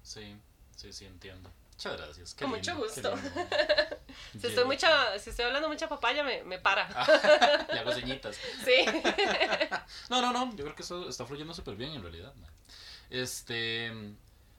[0.02, 0.36] Sí,
[0.76, 1.50] sí, sí, entiendo.
[1.72, 2.34] Muchas gracias.
[2.34, 3.14] Qué Con mucho lindo, gusto.
[4.38, 6.86] Si estoy, mucha, si estoy hablando mucha papaya, me, me para.
[7.72, 8.36] Le hago ceñitas.
[8.64, 8.84] Sí.
[10.10, 10.50] No, no, no.
[10.54, 12.32] Yo creo que eso está fluyendo súper bien en realidad.
[13.10, 13.90] Este.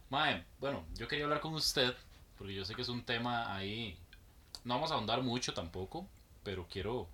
[0.09, 1.95] Mae, bueno, yo quería hablar con usted.
[2.37, 3.97] Porque yo sé que es un tema ahí.
[4.63, 6.07] No vamos a ahondar mucho tampoco.
[6.43, 7.07] Pero quiero.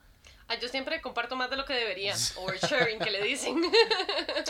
[0.48, 2.16] Ah, yo siempre comparto más de lo que debería.
[2.38, 3.62] O sharing, que le dicen.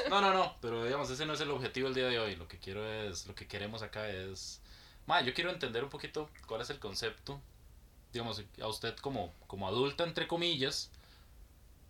[0.10, 0.56] No, no, no.
[0.62, 2.36] Pero digamos, ese no es el objetivo el día de hoy.
[2.36, 3.28] Lo que quiero es.
[3.28, 4.62] Lo que queremos acá es.
[5.06, 7.42] Mae, yo quiero entender un poquito cuál es el concepto.
[8.14, 10.92] Digamos, a usted como, como adulta, entre comillas.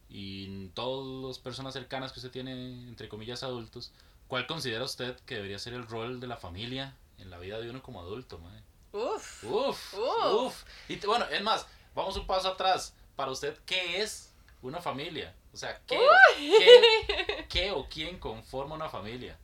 [0.09, 2.53] Y todas las personas cercanas que usted tiene,
[2.88, 3.91] entre comillas, adultos.
[4.29, 7.69] ¿Cuál considera usted que debería ser el rol de la familia en la vida de
[7.69, 8.61] uno como adulto, mae?
[8.93, 9.43] Uf.
[9.43, 10.33] Uf, Uf.
[10.33, 10.63] uf.
[10.87, 11.65] Y bueno, es más,
[11.95, 12.93] vamos un paso atrás.
[13.17, 15.35] Para usted, ¿qué es una familia?
[15.53, 19.37] O sea, ¿qué, o- qué, qué o quién conforma una familia?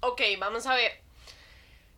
[0.00, 1.00] Ok, vamos a ver.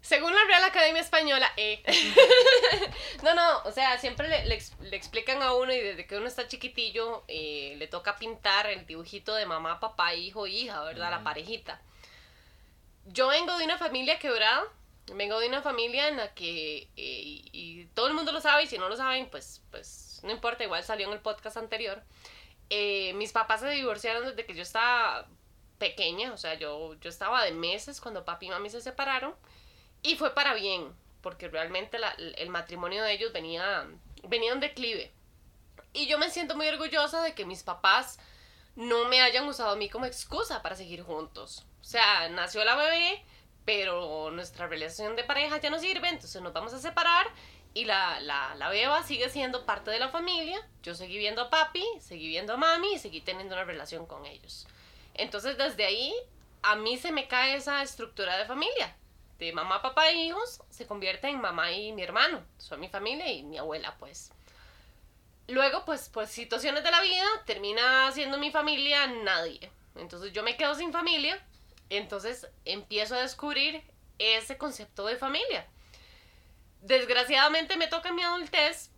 [0.01, 1.83] Según la Real Academia Española, eh.
[3.23, 6.17] no, no, o sea, siempre le, le ex- le explican a uno y desde que
[6.17, 11.11] uno está chiquitillo eh, le toca pintar el dibujito de mamá, papá, hijo, hija, ¿verdad?
[11.11, 11.81] La parejita.
[13.07, 14.65] Yo vengo de una familia quebrada,
[15.13, 18.65] vengo de una familia en la que, eh, y, y todo el mundo lo sabe
[18.65, 22.03] y si no lo saben, pues, pues no importa, igual salió en el podcast anterior.
[22.71, 25.27] Eh, mis papás se divorciaron desde que yo estaba
[25.79, 29.35] pequeña, o sea, yo, yo estaba de meses cuando papi y mami se separaron
[30.03, 33.87] y fue para bien, porque realmente la- el matrimonio de ellos venía,
[34.23, 35.13] venía en declive.
[35.93, 38.19] Y yo me siento muy orgullosa de que mis papás
[38.77, 41.67] no me hayan usado a mí como excusa para seguir juntos.
[41.85, 43.23] O sea, nació la bebé,
[43.67, 47.27] pero nuestra relación de pareja ya no sirve, entonces nos vamos a separar
[47.75, 50.67] y la, la, la beba sigue siendo parte de la familia.
[50.83, 54.25] Yo seguí viendo a papi, seguí viendo a mami y seguí teniendo una relación con
[54.25, 54.67] ellos.
[55.13, 56.15] Entonces desde ahí
[56.63, 58.97] a mí se me cae esa estructura de familia.
[59.39, 62.43] De mamá, papá e hijos se convierte en mamá y mi hermano.
[62.57, 64.33] Son mi familia y mi abuela, pues.
[65.49, 69.71] Luego, pues, pues situaciones de la vida, termina siendo mi familia nadie.
[69.97, 71.45] Entonces yo me quedo sin familia.
[71.97, 73.83] Entonces empiezo a descubrir
[74.19, 75.67] ese concepto de familia.
[76.81, 78.91] Desgraciadamente me toca mi adultez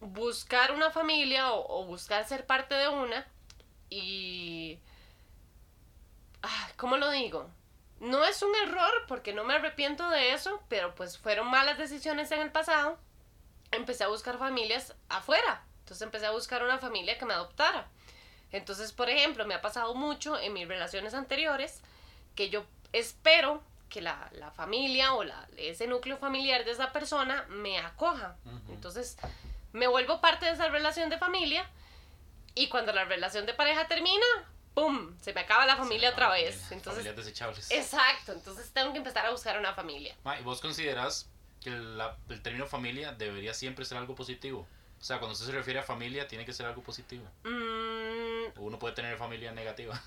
[0.00, 3.26] buscar una familia o, o buscar ser parte de una.
[3.88, 4.78] Y...
[6.42, 7.48] Ah, ¿Cómo lo digo?
[8.00, 12.32] No es un error porque no me arrepiento de eso, pero pues fueron malas decisiones
[12.32, 12.98] en el pasado.
[13.70, 15.64] Empecé a buscar familias afuera.
[15.80, 17.88] Entonces empecé a buscar una familia que me adoptara.
[18.50, 21.80] Entonces, por ejemplo, me ha pasado mucho en mis relaciones anteriores
[22.34, 27.44] que yo espero que la, la familia o la, ese núcleo familiar de esa persona
[27.48, 28.36] me acoja.
[28.46, 28.72] Ujú.
[28.72, 29.16] Entonces,
[29.72, 31.68] me vuelvo parte de esa relación de familia
[32.54, 34.24] y cuando la relación de pareja termina,
[34.74, 35.14] ¡pum!
[35.20, 36.54] Se me acaba la familia Se otra acaba la vez.
[36.56, 36.76] familia.
[36.76, 37.70] Entonces, Familias desechables.
[37.70, 38.32] exacto.
[38.32, 40.14] Entonces tengo que empezar a buscar una familia.
[40.24, 41.28] Ma, ¿Y vos consideras
[41.62, 44.66] que la- el término familia debería siempre ser algo positivo.
[45.00, 47.24] O sea, cuando usted se refiere a familia, tiene que ser algo positivo.
[47.44, 50.00] Mm, Uno puede tener familia negativa.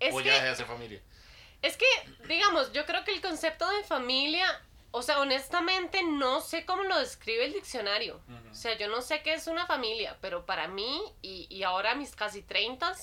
[0.00, 1.00] es o que ya deja de ser familia.
[1.66, 1.86] Es que,
[2.28, 4.46] digamos, yo creo que el concepto de familia,
[4.92, 8.20] o sea, honestamente no sé cómo lo describe el diccionario.
[8.52, 11.96] O sea, yo no sé qué es una familia, pero para mí, y, y ahora
[11.96, 12.94] mis casi 30,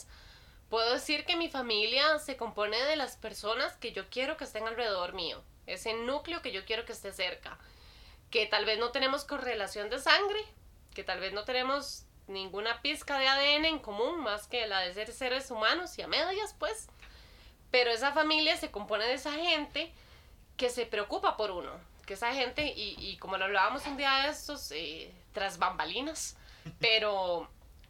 [0.69, 4.65] puedo decir que mi familia se compone de las personas que yo quiero que estén
[4.65, 5.43] alrededor mío.
[5.67, 7.60] Ese núcleo que yo quiero que esté cerca.
[8.32, 10.39] Que tal vez no tenemos correlación de sangre,
[10.95, 14.93] que tal vez no tenemos ninguna pizca de ADN en común, más que la de
[14.93, 16.88] ser seres humanos y a medias, pues.
[17.73, 19.91] Pero esa familia se compone de esa gente
[20.57, 21.71] que se preocupa por uno.
[22.05, 26.38] Que esa gente, y, y como lo hablábamos un día de estos, eh, tras bambalinas,
[26.79, 27.49] pero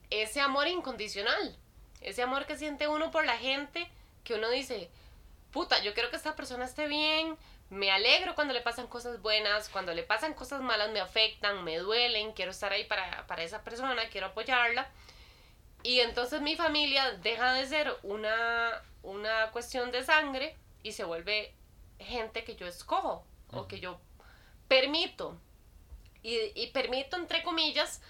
[0.09, 1.57] ese amor incondicional,
[1.99, 3.91] ese amor que siente uno por la gente,
[4.23, 4.89] que uno dice,
[5.51, 7.37] puta, yo quiero que esta persona esté bien,
[7.69, 11.77] me alegro cuando le pasan cosas buenas, cuando le pasan cosas malas me afectan, me
[11.79, 14.89] duelen, quiero estar ahí para, para esa persona, quiero apoyarla.
[15.83, 21.53] Y entonces mi familia deja de ser una, una cuestión de sangre y se vuelve
[21.99, 23.99] gente que yo escojo o que yo
[24.67, 25.37] permito.
[26.21, 28.01] Y, y permito entre comillas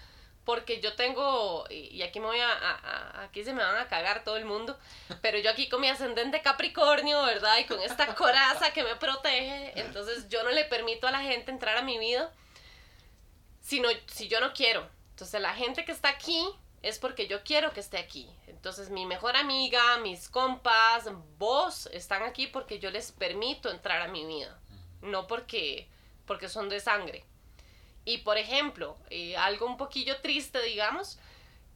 [0.44, 3.76] porque yo tengo, y y aquí me voy a, a- a- aquí se me van
[3.78, 4.78] a cagar todo el mundo,
[5.22, 7.56] pero yo aquí con mi ascendente Capricornio, ¿verdad?
[7.58, 11.50] Y con esta coraza que me protege, entonces yo no le permito a la gente
[11.50, 12.30] entrar a mi vida
[13.62, 14.86] si, no- si yo no quiero.
[15.10, 16.46] Entonces la gente que está aquí
[16.84, 18.28] es porque yo quiero que esté aquí.
[18.46, 24.08] Entonces mi mejor amiga, mis compas, vos están aquí porque yo les permito entrar a
[24.08, 24.60] mi vida,
[25.00, 25.88] no porque,
[26.26, 27.24] porque son de sangre.
[28.04, 31.18] Y por ejemplo, eh, algo un poquillo triste, digamos,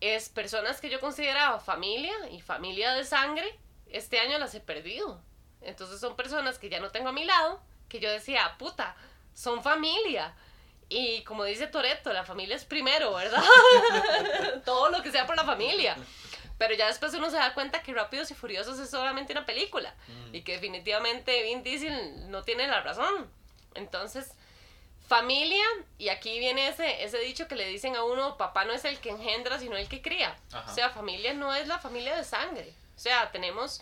[0.00, 5.22] es personas que yo consideraba familia y familia de sangre, este año las he perdido.
[5.62, 8.94] Entonces son personas que ya no tengo a mi lado, que yo decía, puta,
[9.32, 10.36] son familia.
[10.88, 13.42] Y como dice Toreto, la familia es primero, ¿verdad?
[14.64, 15.96] Todo lo que sea por la familia.
[16.56, 19.94] Pero ya después uno se da cuenta que Rápidos y Furiosos es solamente una película
[20.32, 23.30] y que definitivamente Vin Diesel no tiene la razón.
[23.74, 24.32] Entonces,
[25.06, 25.64] familia,
[25.98, 28.98] y aquí viene ese, ese dicho que le dicen a uno, papá no es el
[28.98, 30.36] que engendra, sino el que cría.
[30.52, 30.70] Ajá.
[30.70, 32.74] O sea, familia no es la familia de sangre.
[32.96, 33.80] O sea, tenemos...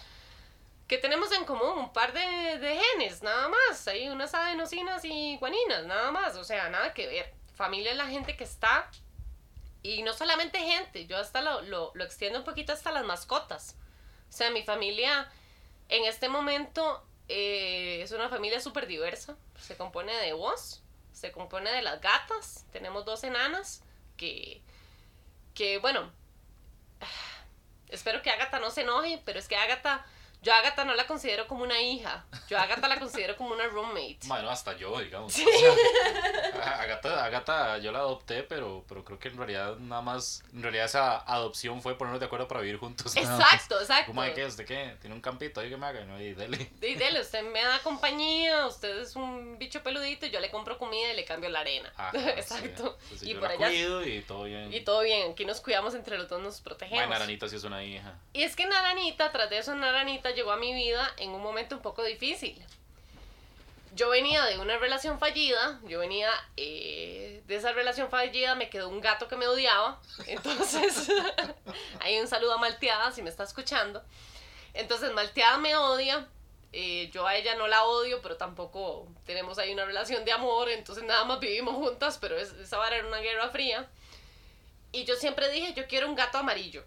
[0.87, 1.79] ¿Qué tenemos en común?
[1.79, 3.89] Un par de, genes, nada más.
[3.89, 6.37] Hay unas adenosinas y guaninas, nada más.
[6.37, 7.35] O sea, nada que ver.
[7.55, 8.91] Familia es la gente que está
[9.83, 13.77] y no solamente gente, yo hasta lo, lo, lo extiendo un poquito hasta las mascotas.
[14.29, 15.31] O sea, mi familia
[15.89, 19.37] en este momento eh, es una familia súper diversa.
[19.61, 22.67] Se compone de vos, se compone de las gatas.
[22.73, 23.83] Tenemos dos enanas
[24.17, 24.61] que,
[25.55, 26.13] que bueno,
[27.89, 30.05] espero que Agatha no se enoje, pero es que Agatha,
[30.43, 32.25] yo a Agatha no la considero como una hija.
[32.49, 34.19] Yo a Agatha la considero como una roommate.
[34.27, 35.35] Bueno, hasta yo, digamos.
[35.35, 40.45] O sea, Agata, Agata, yo la adopté, pero, pero creo que en realidad nada más,
[40.53, 43.17] en realidad esa adopción fue ponernos de acuerdo para vivir juntos.
[43.17, 44.07] Exacto, exacto.
[44.07, 44.47] ¿Cómo de qué?
[44.47, 44.97] ¿Usted qué?
[45.01, 46.05] ¿Tiene un campito ahí que me haga?
[46.05, 46.71] No, y dele.
[46.87, 51.13] Y dele, usted me da compañía, usted es un bicho peludito, yo le compro comida
[51.13, 51.93] y le cambio la arena.
[51.97, 52.99] Ah, Exacto.
[53.09, 53.15] sí.
[53.15, 53.69] Entonces y yo por la allá.
[53.69, 54.73] cuido y todo bien.
[54.73, 57.05] Y todo bien, aquí nos cuidamos entre los dos, nos protegemos.
[57.07, 58.15] Bueno, Aranita sí es una hija.
[58.33, 61.77] Y es que Naranita, tras de eso, Naranita llegó a mi vida en un momento
[61.77, 62.63] un poco difícil.
[63.95, 68.91] Yo venía de una relación fallida, yo venía eh, de esa relación fallida, me quedó
[68.91, 70.01] un gato que me odiaba.
[70.27, 71.09] Entonces,
[72.01, 74.03] hay un saludo a Malteada si me está escuchando.
[74.75, 76.29] Entonces, Malteada me odia.
[76.73, 80.69] eh, yo a ella no la odio, pero tampoco tenemos ahí una relación de amor.
[80.69, 83.89] Entonces, nada más vivimos juntas, pero es- esa vara era una guerra fría.
[84.93, 86.85] Y yo siempre dije, yo quiero un gato amarillo.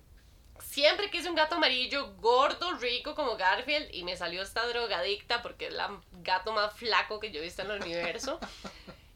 [0.80, 5.68] Siempre quise un gato amarillo, gordo, rico como Garfield, y me salió esta drogadicta porque
[5.68, 8.40] es la gato más flaco que yo he visto en el universo.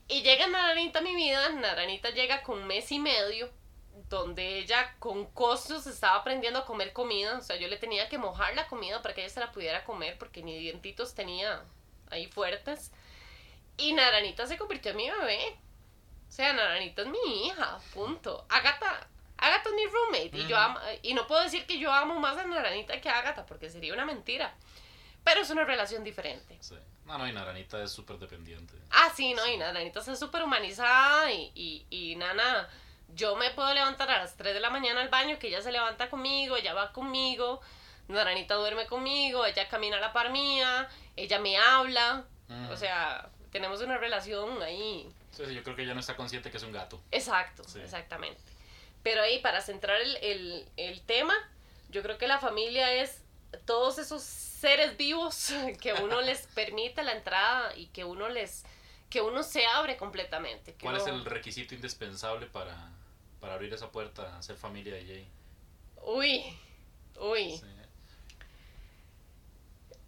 [0.10, 3.49] Y llega Naranita a mi vida, Naranita llega con un mes y medio,
[4.10, 8.17] donde ella con costos estaba aprendiendo a comer comida, o sea, yo le tenía que
[8.17, 11.63] mojar la comida para que ella se la pudiera comer porque ni dientitos tenía
[12.12, 12.91] ahí fuertes.
[13.78, 15.58] Y Naranita se convirtió en mi bebé.
[16.27, 18.46] O sea, Naranita es mi hija, punto.
[18.50, 19.08] Agatha,
[19.48, 20.37] Agatha es mi roommate.
[20.37, 23.19] Y, yo amo, y no puedo decir que yo amo más a Naranita que a
[23.19, 24.54] Agatha, porque sería una mentira.
[25.23, 26.58] Pero es una relación diferente.
[26.60, 26.75] Sí.
[27.06, 28.73] No, no, y Naranita es súper dependiente.
[28.91, 32.67] Ah, sí, no, y Naranita está súper humanizada y, y, y Nana,
[33.10, 35.71] yo me puedo levantar a las 3 de la mañana al baño, que ella se
[35.71, 37.62] levanta conmigo, ella va conmigo,
[38.08, 42.69] Naranita duerme conmigo, ella camina a la par mía, ella me habla, Mm.
[42.69, 46.52] o sea, tenemos una relación ahí Sí, sí, yo creo que ella no está consciente
[46.52, 47.02] que es un gato.
[47.10, 47.79] Exacto, Sí.
[47.79, 48.41] exactamente.
[49.04, 51.33] Pero ahí, para centrar el, el- el tema,
[51.89, 53.19] yo creo que la familia es
[53.65, 55.51] todos esos seres vivos
[55.81, 58.63] que uno les permite la entrada y que uno les
[59.10, 60.73] que uno se abre completamente.
[60.81, 62.75] ¿Cuál es el requisito indispensable para,
[63.39, 65.27] para abrir esa puerta a ser familia de Jay?
[66.04, 66.58] Uy,
[67.19, 67.56] uy.
[67.58, 67.65] Sí.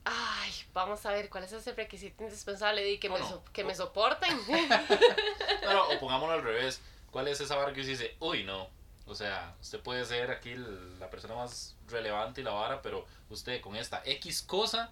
[0.03, 2.87] Ay, vamos a ver, ¿cuál es ese requisito indispensable?
[2.91, 4.29] Y que, me, so- que o- me soporten.
[5.63, 6.79] No, no, o pongámoslo al revés.
[7.09, 8.69] ¿Cuál es esa vara que dice, uy, no?
[9.07, 13.05] O sea, usted puede ser aquí el- la persona más relevante y la vara, pero
[13.29, 14.91] usted con esta X cosa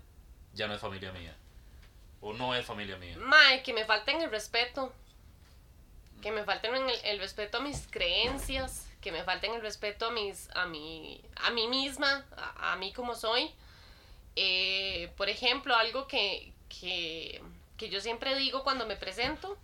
[0.53, 1.35] ya no es familia mía.
[2.21, 3.17] O no es familia mía.
[3.17, 4.93] Mae, que me falten el respeto.
[6.21, 8.87] Que me falten el, el respeto a mis creencias.
[9.01, 10.49] Que me falten el respeto a mis.
[10.55, 11.19] a mi.
[11.35, 12.23] a mí misma.
[12.37, 13.51] A, a mí como soy.
[14.35, 17.41] Eh, por ejemplo, algo que, que,
[17.77, 19.57] que yo siempre digo cuando me presento.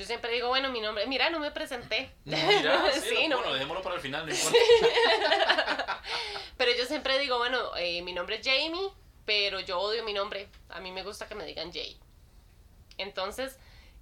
[0.00, 1.06] Yo siempre digo, bueno, mi nombre.
[1.06, 2.10] Mira, no me presenté.
[2.24, 3.36] Mira, sí, Sí, lo- no.
[3.38, 4.58] bueno, dejémoslo para el final, no importa.
[6.56, 8.90] Pero yo siempre digo, bueno, eh, mi nombre es Jamie,
[9.26, 10.48] pero yo odio mi nombre.
[10.70, 11.98] A mí me gusta que me digan Jay.
[12.96, 13.58] Entonces,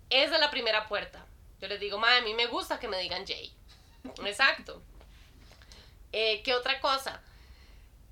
[0.09, 1.26] esa es la primera puerta.
[1.61, 3.53] Yo les digo, madre, a mí me gusta que me digan Jay.
[4.24, 4.80] Exacto.
[6.12, 7.20] Eh, ¿Qué otra cosa?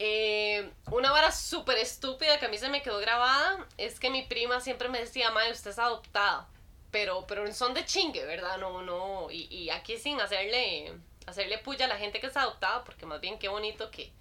[0.01, 4.23] Eh, una vara súper estúpida que a mí se me quedó grabada es que mi
[4.23, 6.49] prima siempre me decía, madre, usted es adoptada.
[6.91, 8.59] Pero, pero son de chingue, ¿verdad?
[8.59, 9.31] No, no.
[9.31, 10.93] Y, y aquí sin hacerle,
[11.27, 14.13] hacerle puya a la gente que es adoptada, porque más bien qué bonito que,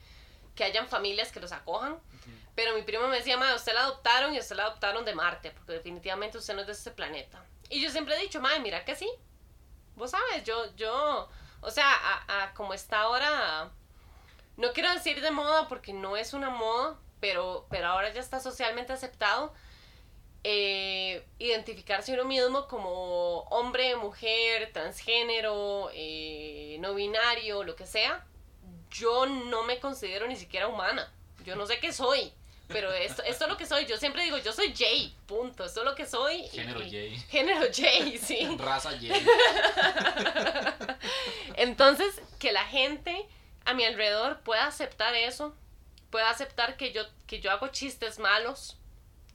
[0.55, 1.99] que hayan familias que los acojan.
[2.55, 5.51] Pero mi primo me decía, madre, usted la adoptaron y usted la adoptaron de Marte,
[5.51, 7.43] porque definitivamente usted no es de este planeta.
[7.69, 9.09] Y yo siempre he dicho, madre, mira que sí.
[9.95, 11.29] Vos sabes, yo, yo,
[11.61, 13.71] o sea, a, a como está ahora,
[14.57, 18.39] no quiero decir de moda porque no es una moda, pero, pero ahora ya está
[18.39, 19.53] socialmente aceptado
[20.47, 28.23] eh, identificarse uno mismo como hombre, mujer, transgénero, eh, no binario, lo que sea.
[28.91, 31.11] Yo no me considero ni siquiera humana.
[31.43, 32.31] Yo no sé qué soy.
[32.67, 33.87] Pero esto, esto es lo que soy.
[33.87, 35.65] Yo siempre digo, yo soy Jay, punto.
[35.65, 36.47] Esto es lo que soy.
[36.49, 37.17] Género Jay.
[37.27, 38.47] Género Jay, sí.
[38.59, 39.25] Raza Jay.
[41.55, 43.27] Entonces, que la gente
[43.65, 45.55] a mi alrededor pueda aceptar eso,
[46.11, 48.77] pueda aceptar que yo, que yo hago chistes malos,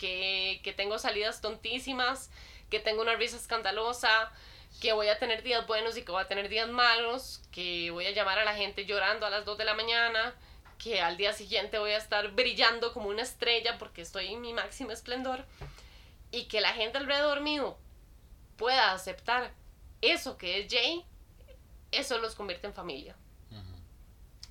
[0.01, 2.31] que, que tengo salidas tontísimas,
[2.71, 4.33] que tengo una risa escandalosa,
[4.81, 8.07] que voy a tener días buenos y que voy a tener días malos, que voy
[8.07, 10.35] a llamar a la gente llorando a las 2 de la mañana,
[10.79, 14.55] que al día siguiente voy a estar brillando como una estrella porque estoy en mi
[14.55, 15.45] máximo esplendor,
[16.31, 17.77] y que la gente alrededor mío
[18.57, 19.53] pueda aceptar
[20.01, 21.05] eso que es Jay,
[21.93, 23.17] eso los convierte en familia.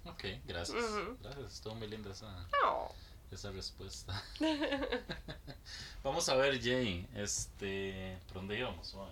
[0.05, 0.83] Ok, gracias.
[1.21, 2.93] Gracias, estuvo muy linda esa, No.
[3.31, 4.23] Esa respuesta.
[6.03, 7.07] Vamos a ver, Jay.
[7.15, 8.17] Este.
[8.27, 8.87] ¿Por dónde íbamos?
[8.87, 9.11] Suave.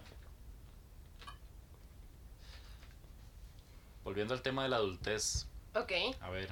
[4.03, 5.45] Volviendo al tema de la adultez.
[5.75, 5.91] Ok.
[6.21, 6.49] A ver.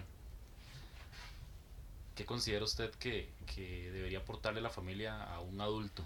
[2.15, 6.03] ¿Qué considera usted que, que debería aportarle la familia a un adulto?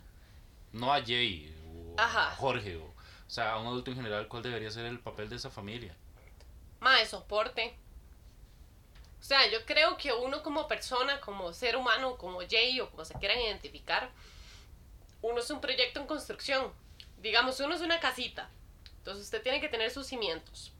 [0.74, 2.32] No a Jay o Ajá.
[2.32, 2.78] a Jorge.
[2.78, 2.94] O, o
[3.28, 5.96] sea, a un adulto en general, ¿cuál debería ser el papel de esa familia?
[6.80, 7.76] Mae, soporte.
[9.20, 13.06] O sea, yo creo que uno como persona, como ser humano, como Jay o como
[13.06, 14.10] se quieran identificar,
[15.22, 16.74] uno es un proyecto en construcción.
[17.18, 18.50] Digamos, uno es una casita.
[18.98, 20.72] Entonces usted tiene que tener sus cimientos.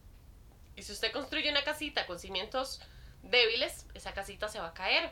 [0.76, 2.82] Y si usted construye una casita con cimientos
[3.22, 5.12] débiles, esa casita se va a caer.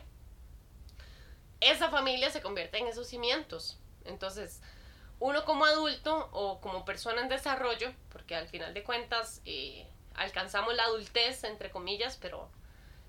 [1.60, 3.78] Esa familia se convierte en esos cimientos.
[4.04, 4.62] Entonces,
[5.20, 10.74] uno como adulto o como persona en desarrollo, porque al final de cuentas eh, alcanzamos
[10.74, 12.48] la adultez, entre comillas, pero,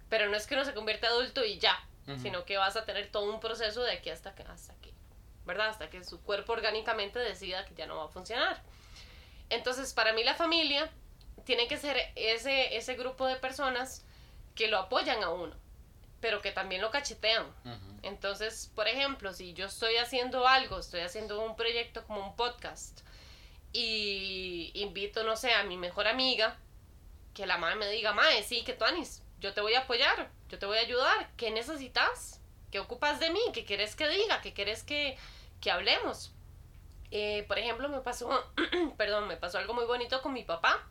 [0.10, 1.78] pero no es que uno se convierta adulto y ya,
[2.22, 4.91] sino que vas a tener todo un proceso de aquí hasta que, hasta que,
[5.45, 5.70] ¿verdad?
[5.70, 8.64] Hasta que su cuerpo orgánicamente decida que ya no va a funcionar.
[9.49, 10.89] Entonces, para mí la familia
[11.45, 14.03] tiene que ser ese, ese grupo de personas
[14.55, 15.55] que lo apoyan a uno,
[16.20, 17.45] pero que también lo cachetean.
[18.01, 23.01] Entonces, por ejemplo, si yo estoy haciendo algo, estoy haciendo un proyecto como un podcast
[23.72, 26.57] y invito, no sé, a mi mejor amiga,
[27.34, 30.29] que la madre me diga, mae, sí, que tú Anis, yo te voy a apoyar,
[30.49, 32.41] yo te voy a ayudar, ¿qué necesitas?
[32.71, 33.39] ¿Qué ocupas de mí?
[33.53, 34.41] ¿Qué quieres que diga?
[34.41, 35.17] ¿Qué quieres que,
[35.61, 36.31] que hablemos?
[37.11, 38.45] Eh, por ejemplo, me pasó,
[38.97, 40.87] perdón, me pasó algo muy bonito con mi papá.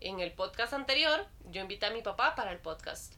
[0.00, 3.14] En el podcast anterior, yo invité a mi papá para el podcast.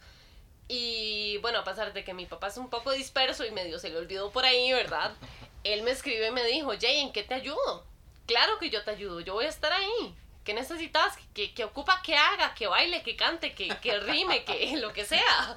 [0.69, 3.91] Y bueno, a pesar de que mi papá es un poco disperso y medio se
[3.91, 5.13] le olvidó por ahí, ¿verdad?
[5.65, 7.85] Él me escribió y me dijo, Jay, ¿en qué te ayudo?
[8.27, 10.15] Claro que yo te ayudo, yo voy a estar ahí.
[10.45, 11.17] ¿Qué necesitas?
[11.35, 12.55] ¿Qué, qué ocupa que haga?
[12.55, 15.55] Que baile, que cante, que, que rime, que lo que sea.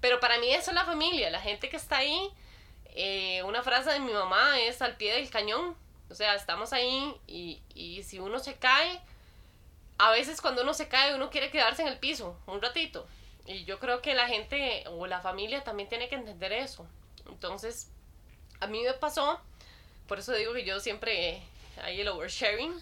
[0.00, 2.30] Pero para mí eso es la familia, la gente que está ahí.
[2.96, 5.76] eh, una frase de mi mamá es al pie del cañón.
[6.10, 9.00] O sea, estamos ahí y, y si uno se cae,
[9.98, 13.06] a veces cuando uno se cae uno quiere quedarse en el piso un ratito.
[13.46, 16.86] Y yo creo que la gente o la familia también tiene que entender eso.
[17.28, 17.90] Entonces,
[18.60, 19.40] a mí me pasó,
[20.06, 21.42] por eso digo que yo siempre
[21.82, 22.74] ahí el oversharing.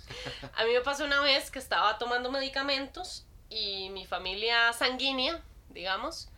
[0.54, 5.40] A mí me pasó una vez que estaba tomando medicamentos y mi familia sanguínea,
[5.70, 6.28] digamos,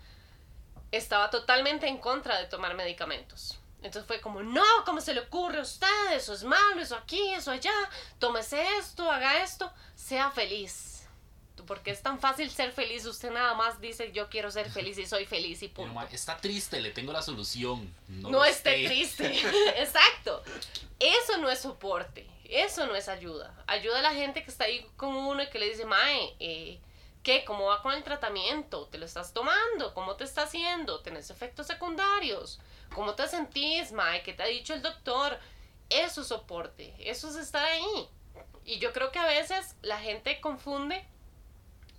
[0.92, 3.58] estaba totalmente en contra de tomar medicamentos.
[3.82, 6.12] Entonces fue como, no, ¿cómo se le ocurre a usted?
[6.12, 7.72] Eso es malo, eso aquí, eso allá,
[8.18, 10.90] tómese esto, haga esto, sea feliz.
[11.66, 15.06] Porque es tan fácil ser feliz, usted nada más dice, yo quiero ser feliz y
[15.06, 15.92] soy feliz y punto.
[15.94, 17.92] ma, está triste, le tengo la solución.
[18.08, 18.86] No, No esté.
[18.86, 19.26] triste.
[19.76, 20.42] Exacto.
[20.98, 22.26] Eso no es soporte.
[22.44, 23.54] Eso no es ayuda.
[23.66, 26.80] Ayuda a la gente que está ahí con uno y que le dice, Mae, eh,
[27.22, 27.44] ¿qué?
[27.44, 28.86] ¿Cómo va con el tratamiento?
[28.88, 29.94] ¿Te lo estás tomando?
[29.94, 31.00] ¿Cómo te está haciendo?
[31.00, 32.60] ¿Tenés efectos secundarios?
[32.94, 34.22] ¿Cómo te sentís, Mae?
[34.22, 35.38] ¿Qué te ha dicho el doctor?
[35.90, 36.94] Eso es soporte.
[36.98, 38.08] Eso es estar ahí.
[38.64, 41.04] Y yo creo que a veces la gente confunde.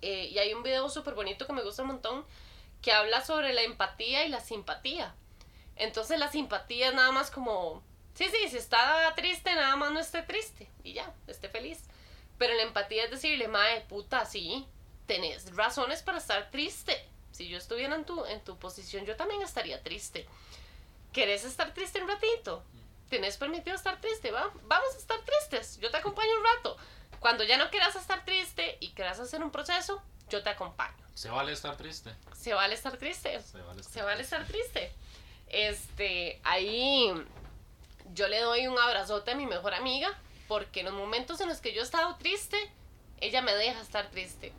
[0.02, 2.24] eh, y hay un video súper bonito que me gusta un montón
[2.82, 5.14] que habla sobre la empatía y la simpatía.
[5.76, 7.82] Entonces la simpatía es nada más como,
[8.16, 11.84] sí, sí, si está triste, nada más no esté triste y ya, esté feliz.
[12.38, 14.66] Pero la empatía es decirle, mae, puta, sí,
[15.06, 17.08] tenés razones para estar triste.
[17.32, 20.26] Si yo estuviera en tu, en tu posición, yo también estaría triste.
[21.12, 22.62] ¿Querés estar triste un ratito?
[23.08, 24.30] ¿Tenés permitido estar triste?
[24.30, 24.50] ¿va?
[24.64, 26.76] Vamos a estar tristes, yo te acompaño un rato.
[27.20, 30.96] Cuando ya no quieras estar triste y quieras hacer un proceso, yo te acompaño.
[31.14, 32.14] Se vale estar triste.
[32.34, 34.36] Se vale estar triste Se vale estar se vale triste.
[34.36, 34.92] estar triste.
[35.48, 37.12] Este, ahí
[38.16, 40.08] yo le doy un abrazote a mi mejor amiga
[40.48, 42.56] porque en los momentos en los que yo he estado triste,
[43.20, 44.52] ella me deja estar triste.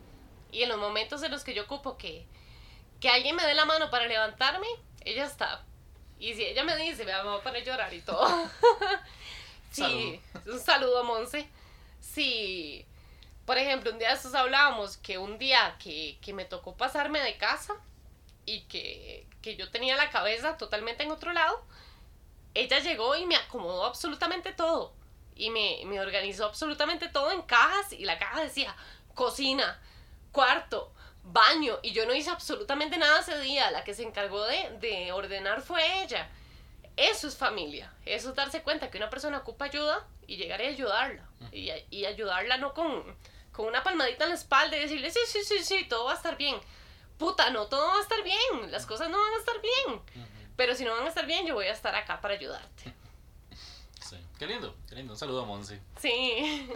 [0.51, 2.26] Y en los momentos en los que yo ocupo que,
[2.99, 4.68] que alguien me dé la mano para levantarme,
[5.01, 5.64] ella está.
[6.20, 8.28] Y si ella me dice, me vamos a poner a llorar y todo.
[9.72, 11.47] sí, un saludo a Monse.
[11.99, 12.86] Sí,
[13.45, 17.22] por ejemplo, un día de estos hablábamos que un día que, que me tocó pasarme
[17.22, 17.76] de casa
[18.45, 21.66] y que, que yo tenía la cabeza totalmente en otro lado,
[22.62, 24.93] ella llegó y me acomodó absolutamente todo.
[25.36, 28.76] Y me, me organizó absolutamente todo en cajas y la caja decía
[29.14, 29.80] cocina,
[30.32, 30.91] cuarto,
[31.24, 31.80] baño.
[31.84, 33.70] Y yo no hice absolutamente nada ese día.
[33.72, 36.30] La que se encargó de, de ordenar fue ella.
[36.95, 37.93] Eso es familia.
[38.05, 41.28] Eso es darse cuenta que una persona ocupa ayuda y llegar y ayudarla.
[41.51, 43.03] Y, y ayudarla no con,
[43.51, 46.16] con una palmadita en la espalda y decirle, sí, sí, sí, sí, todo va a
[46.16, 46.60] estar bien.
[47.18, 48.72] Puta, no, todo va a estar bien.
[48.72, 50.28] Las cosas no van a estar bien.
[50.58, 52.93] Pero si no van a estar bien, yo voy a estar acá para ayudarte.
[54.01, 54.18] Sí.
[54.39, 55.14] Qué lindo, qué lindo.
[55.14, 55.80] Un saludo a Monse.
[56.01, 56.70] Sí.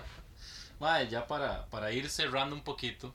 [0.80, 3.14] Mae, ya para, para ir cerrando un poquito.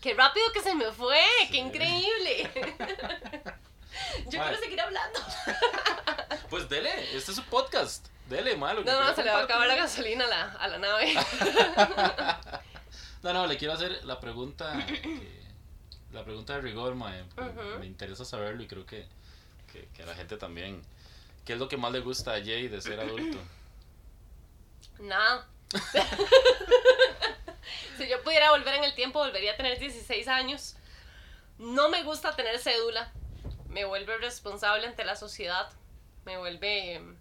[0.00, 1.18] Qué rápido que se me fue.
[1.46, 1.52] Sí.
[1.52, 2.50] Qué increíble.
[4.28, 5.18] Yo quiero seguir hablando.
[6.50, 8.06] Pues dele, este es su podcast.
[8.28, 8.84] Dele, malo.
[8.84, 11.12] No, no, se le va a acabar la gasolina a la, a la nave.
[13.22, 14.86] No, no, le quiero hacer la pregunta.
[14.86, 15.44] que-
[16.12, 17.24] la pregunta de rigor, mae.
[17.80, 19.06] Me interesa saberlo y creo que,
[19.94, 20.82] que, la gente también.
[21.44, 23.38] ¿Qué es lo que más le gusta a Jay de ser adulto?
[25.00, 25.46] Nada.
[27.98, 30.76] si yo pudiera volver en el tiempo, volvería a tener 16 años.
[31.58, 33.12] No me gusta tener cédula.
[33.68, 35.70] Me vuelve responsable ante la sociedad.
[36.24, 36.94] Me vuelve...
[36.94, 37.16] em,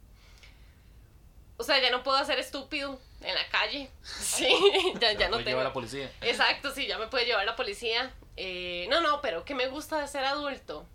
[1.58, 3.89] O sea, ya no puedo hacer estúpido en la calle.
[4.03, 4.47] Sí,
[4.99, 5.58] ya, ya no puede tengo...
[5.58, 6.12] llevar a la policía.
[6.22, 8.14] Exacto, sí, ya me puede llevar la policía.
[8.38, 10.86] Eh, no, no, pero ¿qué me gusta de ser adulto?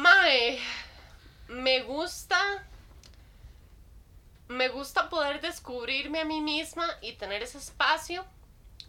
[0.00, 0.58] Mae,
[1.48, 2.66] me gusta.
[4.48, 8.24] Me gusta poder descubrirme a mí misma y tener ese espacio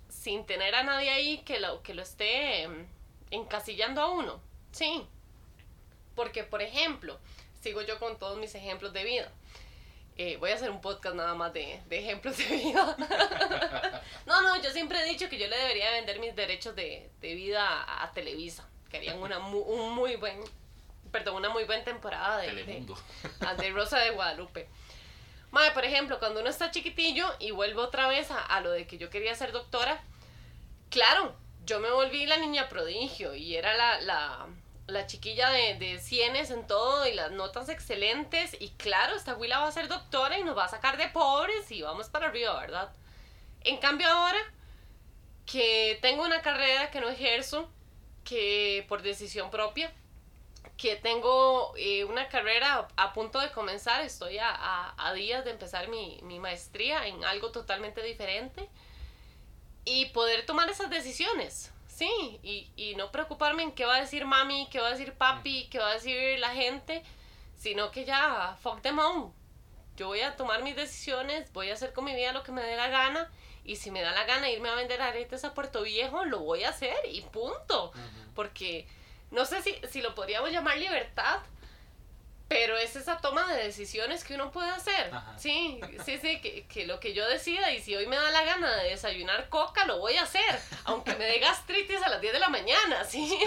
[0.08, 2.88] sin tener a nadie ahí que lo, que lo esté em,
[3.30, 4.40] encasillando a uno.
[4.72, 5.06] Sí.
[6.16, 7.20] Porque, por ejemplo,
[7.60, 9.30] sigo yo con todos mis ejemplos de vida.
[10.16, 12.96] Eh, voy a hacer un podcast nada más de, de ejemplos de vida.
[14.26, 17.36] no, no, yo siempre he dicho que yo le debería vender mis derechos de, de
[17.36, 18.66] vida a, Televisa.
[18.90, 20.42] Que harían una un muy buen,
[21.12, 22.98] perdón, una muy buena temporada de, de, Telemundo.
[23.46, 24.68] a de Rosa de Guadalupe.
[25.52, 28.88] Madre, por ejemplo, cuando uno está chiquitillo y vuelvo otra vez a, a lo de
[28.88, 30.02] que yo quería ser doctora,
[30.90, 31.36] claro,
[31.66, 34.48] yo me volví la niña prodigio y era la, la,
[34.88, 39.60] la chiquilla de, de cienes en todo y las notas excelentes y claro, esta Willa
[39.60, 42.60] va a ser doctora y nos va a sacar de pobres y vamos para arriba,
[42.60, 42.92] ¿verdad?
[43.64, 44.40] En cambio ahora
[45.46, 47.70] que tengo una carrera que no ejerzo,
[48.24, 49.92] que por decisión propia,
[50.82, 55.52] que tengo eh, una carrera a punto de comenzar, estoy a, a- a días de
[55.52, 58.68] empezar mi, mi maestría en algo totalmente diferente
[59.86, 64.26] y poder tomar esas decisiones, sí, y, y no preocuparme en qué va a decir
[64.26, 67.04] mami, qué va a decir papi, qué va a decir la gente,
[67.56, 69.32] sino que ya, fuck them all.
[69.98, 72.64] Yo voy a tomar mis decisiones, voy a hacer con mi vida lo que me
[72.64, 73.30] dé la gana
[73.64, 76.64] y si me da la gana irme a vender aretes a Puerto Viejo, lo voy
[76.64, 77.92] a hacer y punto.
[78.34, 78.88] Porque
[79.32, 81.40] no sé si, si lo podríamos llamar libertad,
[82.52, 85.10] pero es esa toma de decisiones que uno puede hacer.
[85.14, 85.40] Ajá.
[85.40, 88.44] Sí, sí, sí, que, que lo que yo decida y si hoy me da la
[88.44, 92.34] gana de desayunar coca, lo voy a hacer, aunque me dé gastritis a las 10
[92.34, 93.40] de la mañana, sí.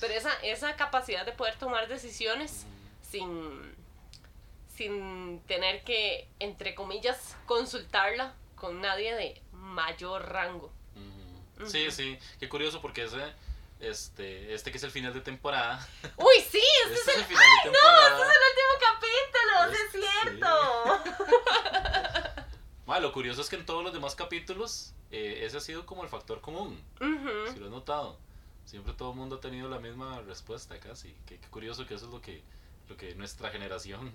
[0.00, 2.64] Pero esa, esa capacidad de poder tomar decisiones
[3.02, 3.76] sin,
[4.74, 10.72] sin tener que, entre comillas, consultarla con nadie de mayor rango.
[11.66, 12.18] Sí, sí.
[12.38, 13.18] Qué curioso porque ese,
[13.80, 15.86] este, este que es el final de temporada.
[16.16, 17.20] Uy, sí, este Este es es el...
[17.20, 18.08] el final de temporada.
[18.08, 19.54] ¡Este es el último capítulo!
[19.70, 20.00] ¡Sí es Sí.
[20.22, 20.48] cierto!
[22.86, 26.04] Ma, lo curioso es que en todos los demás capítulos, eh, ese ha sido como
[26.04, 26.80] el factor común.
[27.00, 27.52] Ujú.
[27.52, 28.16] Si lo has notado.
[28.64, 31.14] Siempre todo el mundo ha tenido la misma respuesta casi.
[31.26, 32.42] Qué, qué curioso que eso es lo que,
[32.88, 34.12] lo que nuestra generación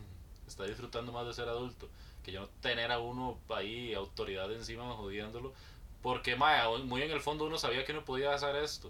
[0.47, 1.89] está disfrutando más de ser adulto.
[2.23, 5.53] Que ya no tener a uno ahí autoridad encima jodiéndolo.
[6.01, 8.89] Porque ma, muy en el fondo uno sabía que no podía hacer esto.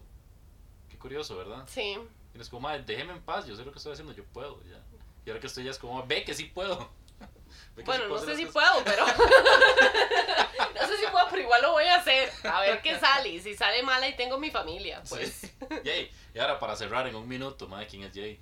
[1.02, 1.64] Curioso, ¿verdad?
[1.68, 1.98] Sí.
[2.34, 4.62] Y es como, ma, déjeme en paz, yo sé lo que estoy haciendo, yo puedo.
[4.64, 4.80] Ya.
[5.26, 6.90] Y ahora que estoy ya es como, ve que sí puedo.
[7.76, 9.06] Que Bueno, sí no sé si puedo, pero.
[10.82, 12.32] no sé si puedo, pero igual lo voy a hacer.
[12.44, 13.30] A ver qué sale.
[13.30, 15.02] Y si sale mal, ahí tengo mi familia.
[15.08, 15.32] Pues.
[15.34, 15.52] Sí.
[15.86, 18.40] Jay, y ahora para cerrar en un minuto, ma, ¿quién es Jay?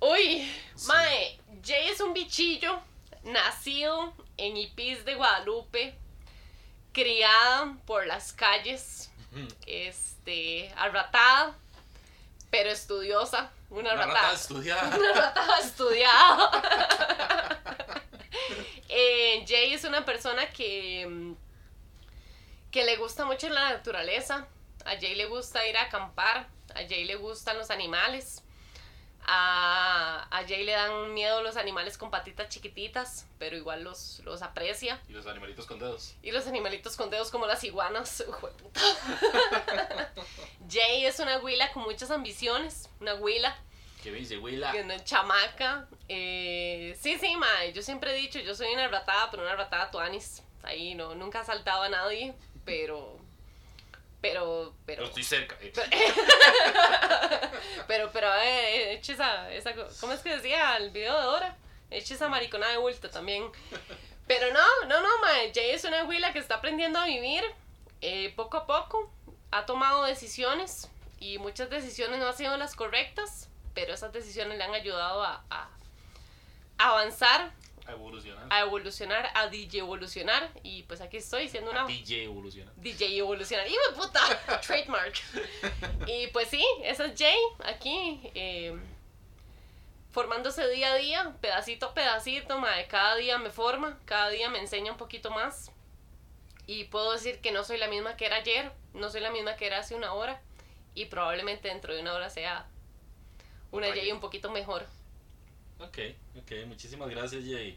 [0.00, 0.86] Uy, Sí.
[0.88, 2.80] Mae, Jay es un bichillo
[3.22, 5.94] nacido en Ipis de Guadalupe,
[6.92, 9.09] criada por las calles,
[9.66, 11.54] este, arratada,
[12.50, 13.50] pero estudiosa.
[13.70, 14.20] Una Una ratada.
[14.22, 14.96] rata estudiada.
[14.98, 16.50] Una ratada estudiada.
[18.92, 21.32] Eh, Jay es una persona que,
[22.72, 24.48] que le gusta mucho la naturaleza.
[24.84, 26.48] A Jay le gusta ir a acampar.
[26.74, 28.42] A Jay le gustan los animales.
[29.26, 34.42] A, a Jay le dan miedo los animales con patitas chiquititas, pero igual los, los
[34.42, 35.00] aprecia.
[35.08, 36.14] Y los animalitos con dedos.
[36.22, 38.24] Y los animalitos con dedos como las iguanas.
[38.40, 38.80] Jueputa.
[40.68, 42.88] Jay es una huila con muchas ambiciones.
[43.00, 43.56] Una huila.
[44.02, 44.40] Que me dice.
[44.72, 45.86] Que Una chamaca.
[46.08, 47.72] Eh, sí, sí, mae.
[47.72, 50.42] Yo siempre he dicho, yo soy una ratada, pero una ratada tuanis.
[50.62, 53.18] Ahí no, nunca he saltado a nadie, pero.
[54.20, 54.98] Pero, pero.
[54.98, 55.56] Pero estoy cerca.
[55.60, 55.72] eh.
[57.86, 59.72] Pero, pero, eh, eche esa, esa.
[60.00, 61.56] ¿Cómo es que decía el video de Dora?
[61.90, 63.50] Eche esa maricona de bulto también.
[64.26, 65.52] Pero no, no, no, mae.
[65.54, 67.42] Jay es una huila que está aprendiendo a vivir
[68.00, 69.10] eh, poco a poco.
[69.50, 74.64] Ha tomado decisiones y muchas decisiones no han sido las correctas, pero esas decisiones le
[74.64, 75.68] han ayudado a, a
[76.78, 77.52] avanzar,
[77.86, 78.46] A evolucionar.
[78.50, 80.50] a evolucionar, a DJ evolucionar.
[80.62, 82.72] Y pues aquí estoy siendo una DJ evoluciona.
[82.76, 83.66] DJ evolucionar.
[83.66, 84.60] ¡Hijo de puta!
[84.66, 85.14] Trademark.
[86.06, 88.20] Y pues sí, esa es Jay aquí.
[88.34, 88.78] eh,
[90.12, 92.58] formándose día a día, pedacito a pedacito.
[92.58, 95.70] mae, cada día me forma, cada día me enseña un poquito más.
[96.66, 99.56] Y puedo decir que no soy la misma que era ayer, no soy la misma
[99.56, 100.40] que era hace una hora.
[100.94, 102.66] Y probablemente dentro de una hora sea
[103.72, 104.10] una Jay.
[104.12, 104.86] un poquito mejor.
[105.80, 105.98] Ok,
[106.38, 107.76] ok, muchísimas gracias Jay.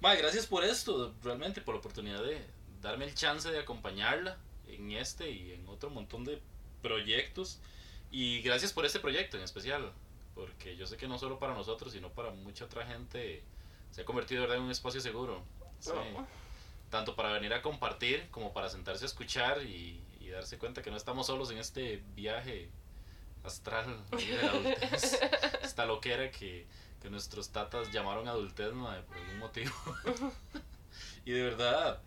[0.00, 2.44] Ma, gracias por esto, realmente por la oportunidad de
[2.82, 4.36] darme el chance de acompañarla
[4.66, 6.40] en este y en otro montón de
[6.82, 7.60] proyectos.
[8.10, 9.92] Y gracias por este proyecto en especial,
[10.34, 13.42] porque yo sé que no solo para nosotros, sino para mucha otra gente
[13.90, 15.42] se ha convertido verdad en un espacio seguro.
[15.78, 15.90] Sí.
[15.94, 16.26] Oh.
[16.90, 20.90] Tanto para venir a compartir como para sentarse a escuchar y, y darse cuenta que
[20.90, 22.70] no estamos solos en este viaje
[23.44, 25.20] astral de la adultez.
[25.62, 26.66] Esta loquera que,
[27.00, 29.72] que nuestros tatas llamaron adultez mae, por algún motivo.
[31.24, 32.00] y de verdad,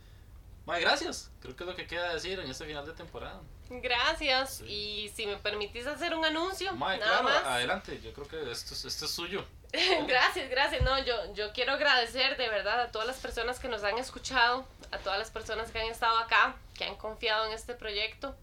[0.66, 1.32] mae, gracias.
[1.42, 3.42] Creo que es lo que queda decir en este final de temporada.
[3.70, 4.58] Gracias.
[4.58, 4.66] Sí.
[4.66, 7.44] Y si me permitís hacer un anuncio, Mae, nada claro, más.
[7.46, 8.02] adelante.
[8.04, 9.46] Yo creo que esto es, esto es suyo.
[10.08, 10.82] Gracias, gracias.
[10.82, 14.68] No, yo, yo quiero agradecer de verdad a todas las personas que nos han escuchado,
[14.92, 18.36] a todas las personas que han estado acá, que han confiado en este proyecto,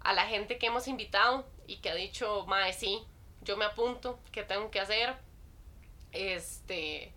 [0.00, 3.04] a la gente que hemos invitado y que ha dicho, Mae, sí,
[3.42, 5.14] yo me apunto, ¿qué tengo que hacer?
[6.12, 7.12] Este,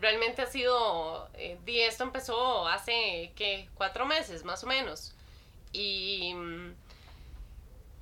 [0.00, 3.68] realmente ha sido, eh, di, esto empezó hace, ¿qué?
[3.74, 5.14] Cuatro meses, más o menos.
[5.72, 6.34] Y...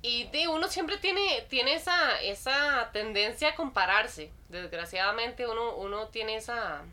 [0.01, 4.31] y de uno siempre tiene, tiene esa, esa tendencia a compararse.
[4.49, 6.83] Desgraciadamente uno, uno tiene esa...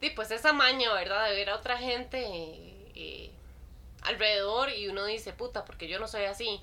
[0.00, 1.28] di, pues esa maña, ¿verdad?
[1.28, 2.20] De ver a otra gente
[2.94, 3.30] eh,
[4.02, 6.60] alrededor y uno dice, puta, porque yo no soy así.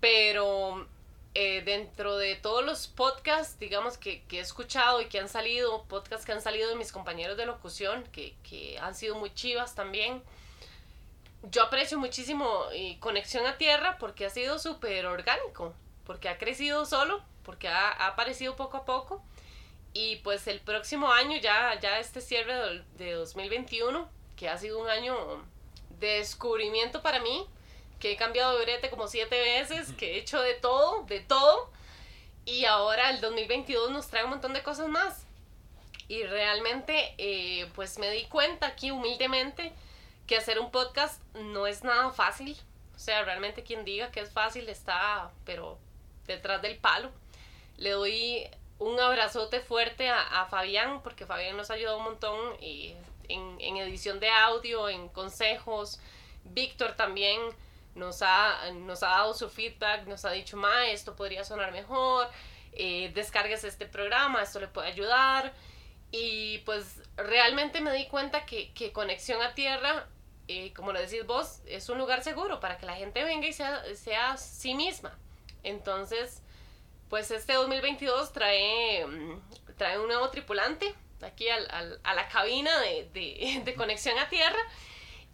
[0.00, 0.86] Pero
[1.38, 5.84] eh, dentro de todos los podcasts, digamos, que, que he escuchado y que han salido,
[5.84, 9.74] podcasts que han salido de mis compañeros de locución, que, que han sido muy chivas
[9.74, 10.22] también
[11.52, 15.74] yo aprecio muchísimo eh, Conexión a Tierra porque ha sido súper orgánico,
[16.04, 19.22] porque ha crecido solo, porque ha, ha aparecido poco a poco.
[19.92, 24.78] Y pues el próximo año, ya, ya este cierre del- de 2021, que ha sido
[24.80, 25.16] un año
[26.00, 27.46] de descubrimiento para mí,
[28.00, 31.70] que he cambiado de brete como siete veces, que he hecho de todo, de todo.
[32.44, 35.26] Y ahora el 2022 nos trae un montón de cosas más.
[36.08, 39.72] Y realmente, eh, pues me di cuenta aquí humildemente
[40.26, 42.56] que hacer un podcast no es nada fácil.
[42.94, 45.78] O sea, realmente quien diga que es fácil está, pero
[46.26, 47.10] detrás del palo.
[47.76, 52.96] Le doy un abrazote fuerte a, a Fabián, porque Fabián nos ayudado un montón eh,
[53.28, 55.98] en, en, edición de audio, en consejos.
[56.44, 57.40] Víctor también
[57.96, 62.28] nos ha, nos ha dado su feedback, nos ha dicho, ma, esto podría sonar mejor,
[62.72, 65.52] eh, descargues este programa, esto le puede ayudar.
[66.12, 70.06] Y pues realmente me di cuenta que, que Conexión a Tierra,
[70.46, 73.52] eh, como lo decís vos, es un lugar seguro para que la gente venga y
[73.52, 75.18] sea, sea sí misma.
[75.64, 76.42] Entonces,
[77.08, 79.40] pues este 2022 trae, mm,
[79.76, 84.28] trae un nuevo tripulante aquí al, al, a la cabina de, de, de, Conexión a
[84.28, 84.58] Tierra.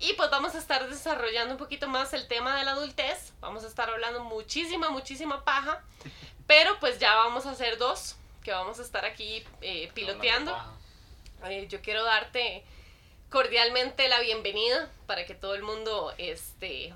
[0.03, 3.33] Y pues vamos a estar desarrollando un poquito más el tema de la adultez.
[3.41, 5.81] Vamos a estar hablando muchísima, muchísima paja.
[6.49, 10.57] Pero pues ya vamos a hacer dos que vamos a estar aquí eh, piloteando.
[11.45, 12.65] Eh, yo quiero darte
[13.31, 16.93] cordialmente la bienvenida para que todo el mundo este,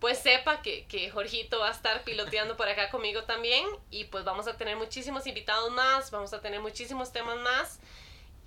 [0.00, 4.24] pues sepa que, que Jorgito va a estar piloteando por acá conmigo también y pues
[4.24, 7.80] vamos a tener muchísimos invitados más, vamos a tener muchísimos temas más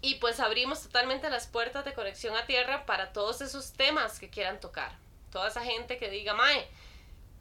[0.01, 4.29] y pues abrimos totalmente las puertas de conexión a tierra para todos esos temas que
[4.29, 4.97] quieran tocar.
[5.31, 6.67] Toda esa gente que diga, Mae,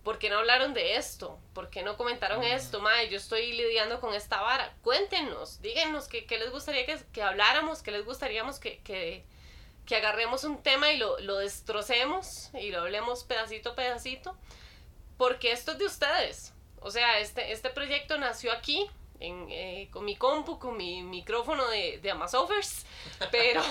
[0.04, 1.38] ¿por qué no hablaron de esto?
[1.54, 2.80] ¿Por qué no comentaron esto?
[2.80, 4.74] Mae, yo estoy lidiando con esta vara.
[4.82, 9.24] Cuéntenos, díganos qué, qué les gustaría que, que, habláramos, qué les gustaría que, que,
[9.86, 14.36] que agarremos un tema y lo, lo destrocemos y lo hablemos pedacito a pedacito,
[15.16, 16.52] porque esto es de ustedes.
[16.80, 18.90] O sea, este, este proyecto nació aquí,
[19.20, 22.84] en, eh, con mi compu, con mi micrófono de, de Amazofers,
[23.30, 23.62] pero,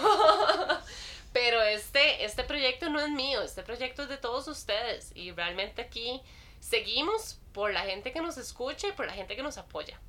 [1.33, 5.81] pero este, este proyecto no es mío, este proyecto es de todos ustedes y realmente
[5.81, 6.21] aquí
[6.59, 9.99] seguimos por la gente que nos escucha y por la gente que nos apoya.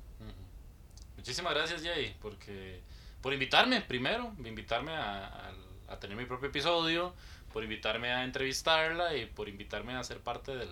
[1.17, 2.81] Muchísimas gracias Jay, porque
[3.21, 5.53] por invitarme primero, invitarme a, a,
[5.93, 7.13] a tener mi propio episodio,
[7.53, 10.69] por invitarme a entrevistarla y por invitarme a ser parte del,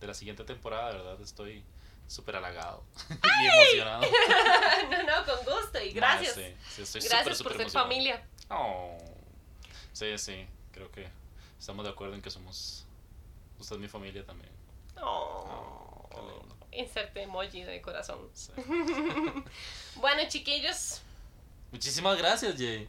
[0.00, 1.62] de la siguiente temporada, de verdad estoy
[2.10, 2.82] súper halagado
[3.42, 4.02] y emocionado.
[4.90, 6.34] no, no, con gusto y gracias.
[6.34, 8.26] Sí, sí, estoy gracias super, por super ser familia.
[8.50, 8.98] Oh.
[9.92, 11.08] Sí, sí, creo que
[11.58, 12.84] estamos de acuerdo en que somos.
[13.60, 14.50] Usted es mi familia también.
[15.00, 16.08] Oh.
[16.12, 18.28] oh Inserte emoji de corazón.
[18.32, 18.52] Sí.
[19.96, 21.02] bueno, chiquillos.
[21.70, 22.88] Muchísimas gracias, Jay.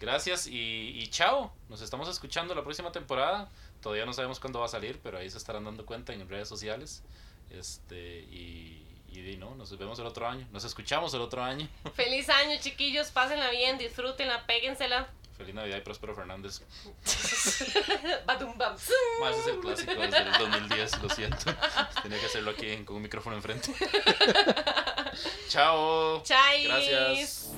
[0.00, 1.52] Gracias y, y chao.
[1.68, 3.48] Nos estamos escuchando la próxima temporada.
[3.82, 6.48] Todavía no sabemos cuándo va a salir, pero ahí se estarán dando cuenta en redes
[6.48, 7.02] sociales.
[7.50, 10.46] Este, y, y, no, nos vemos el otro año.
[10.52, 11.68] Nos escuchamos el otro año.
[11.94, 13.10] Feliz año, chiquillos.
[13.10, 15.08] Pásenla bien, disfrútenla, péguensela.
[15.36, 16.60] Feliz Navidad y Próspero Fernández.
[18.26, 18.76] Badum bam.
[19.20, 21.44] Más es el clásico desde el 2010, lo siento.
[22.02, 23.72] Tenía que hacerlo aquí con un micrófono enfrente.
[25.48, 26.22] Chao.
[26.22, 26.68] Chais.
[26.68, 27.50] Gracias.